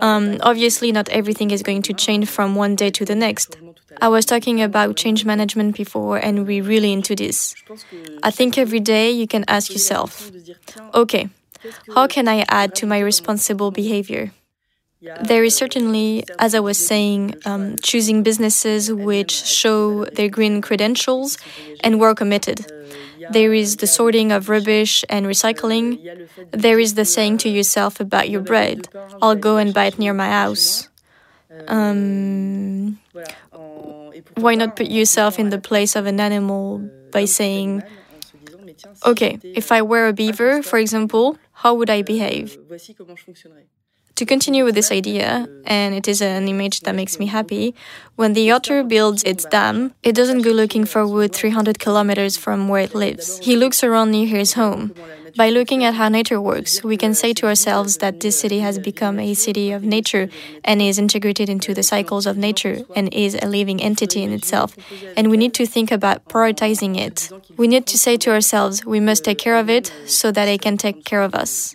Um, 0.00 0.38
obviously, 0.40 0.92
not 0.92 1.08
everything 1.10 1.50
is 1.50 1.62
going 1.62 1.82
to 1.82 1.92
change 1.92 2.28
from 2.28 2.54
one 2.54 2.74
day 2.74 2.90
to 2.90 3.04
the 3.04 3.14
next. 3.14 3.56
I 4.00 4.08
was 4.08 4.24
talking 4.26 4.60
about 4.60 4.96
change 4.96 5.24
management 5.24 5.76
before, 5.76 6.18
and 6.18 6.46
we're 6.46 6.64
really 6.64 6.92
into 6.92 7.14
this. 7.14 7.54
I 8.22 8.30
think 8.30 8.58
every 8.58 8.80
day 8.80 9.10
you 9.10 9.26
can 9.26 9.44
ask 9.46 9.70
yourself, 9.72 10.30
okay, 10.94 11.28
how 11.94 12.06
can 12.06 12.28
I 12.28 12.44
add 12.48 12.74
to 12.76 12.86
my 12.86 12.98
responsible 12.98 13.70
behavior? 13.70 14.32
There 15.22 15.44
is 15.44 15.54
certainly, 15.56 16.24
as 16.38 16.54
I 16.54 16.60
was 16.60 16.78
saying, 16.78 17.34
um, 17.44 17.76
choosing 17.82 18.22
businesses 18.22 18.92
which 18.92 19.32
show 19.32 20.04
their 20.06 20.28
green 20.28 20.60
credentials 20.62 21.38
and 21.80 22.00
were 22.00 22.14
committed. 22.14 22.66
There 23.30 23.54
is 23.54 23.76
the 23.76 23.86
sorting 23.86 24.32
of 24.32 24.48
rubbish 24.48 25.04
and 25.08 25.26
recycling. 25.26 26.00
There 26.50 26.78
is 26.78 26.94
the 26.94 27.04
saying 27.04 27.38
to 27.38 27.48
yourself 27.48 28.00
about 28.00 28.28
your 28.28 28.40
bread, 28.40 28.88
I'll 29.22 29.34
go 29.36 29.56
and 29.56 29.72
buy 29.72 29.86
it 29.86 29.98
near 29.98 30.12
my 30.12 30.28
house. 30.28 30.88
Um, 31.68 32.98
why 34.36 34.54
not 34.54 34.76
put 34.76 34.88
yourself 34.88 35.38
in 35.38 35.50
the 35.50 35.60
place 35.60 35.96
of 35.96 36.06
an 36.06 36.20
animal 36.20 36.78
by 37.12 37.24
saying, 37.24 37.82
okay, 39.06 39.38
if 39.42 39.70
I 39.70 39.82
were 39.82 40.08
a 40.08 40.12
beaver, 40.12 40.62
for 40.62 40.78
example, 40.78 41.38
how 41.52 41.74
would 41.74 41.90
I 41.90 42.02
behave? 42.02 42.58
To 44.16 44.24
continue 44.24 44.64
with 44.64 44.76
this 44.76 44.92
idea, 44.92 45.48
and 45.66 45.92
it 45.92 46.06
is 46.06 46.22
an 46.22 46.46
image 46.46 46.80
that 46.80 46.94
makes 46.94 47.18
me 47.18 47.26
happy, 47.26 47.74
when 48.14 48.32
the 48.32 48.48
otter 48.52 48.84
builds 48.84 49.24
its 49.24 49.44
dam, 49.44 49.92
it 50.04 50.14
doesn't 50.14 50.42
go 50.42 50.50
looking 50.50 50.84
for 50.84 51.04
wood 51.04 51.32
300 51.32 51.80
kilometers 51.80 52.36
from 52.36 52.68
where 52.68 52.82
it 52.82 52.94
lives. 52.94 53.40
He 53.42 53.56
looks 53.56 53.82
around 53.82 54.12
near 54.12 54.28
his 54.28 54.52
home. 54.52 54.94
By 55.36 55.50
looking 55.50 55.82
at 55.82 55.94
how 55.94 56.08
nature 56.08 56.40
works, 56.40 56.84
we 56.84 56.96
can 56.96 57.12
say 57.12 57.32
to 57.34 57.46
ourselves 57.48 57.96
that 57.96 58.20
this 58.20 58.38
city 58.38 58.60
has 58.60 58.78
become 58.78 59.18
a 59.18 59.34
city 59.34 59.72
of 59.72 59.82
nature 59.82 60.28
and 60.62 60.80
is 60.80 60.96
integrated 60.96 61.48
into 61.48 61.74
the 61.74 61.82
cycles 61.82 62.24
of 62.24 62.36
nature 62.36 62.82
and 62.94 63.12
is 63.12 63.36
a 63.42 63.48
living 63.48 63.82
entity 63.82 64.22
in 64.22 64.32
itself. 64.32 64.76
And 65.16 65.28
we 65.28 65.36
need 65.36 65.54
to 65.54 65.66
think 65.66 65.90
about 65.90 66.28
prioritizing 66.28 66.96
it. 66.96 67.32
We 67.56 67.66
need 67.66 67.88
to 67.88 67.98
say 67.98 68.16
to 68.18 68.30
ourselves, 68.30 68.86
we 68.86 69.00
must 69.00 69.24
take 69.24 69.38
care 69.38 69.56
of 69.56 69.68
it 69.68 69.92
so 70.06 70.30
that 70.30 70.46
it 70.46 70.62
can 70.62 70.76
take 70.76 71.04
care 71.04 71.22
of 71.22 71.34
us. 71.34 71.74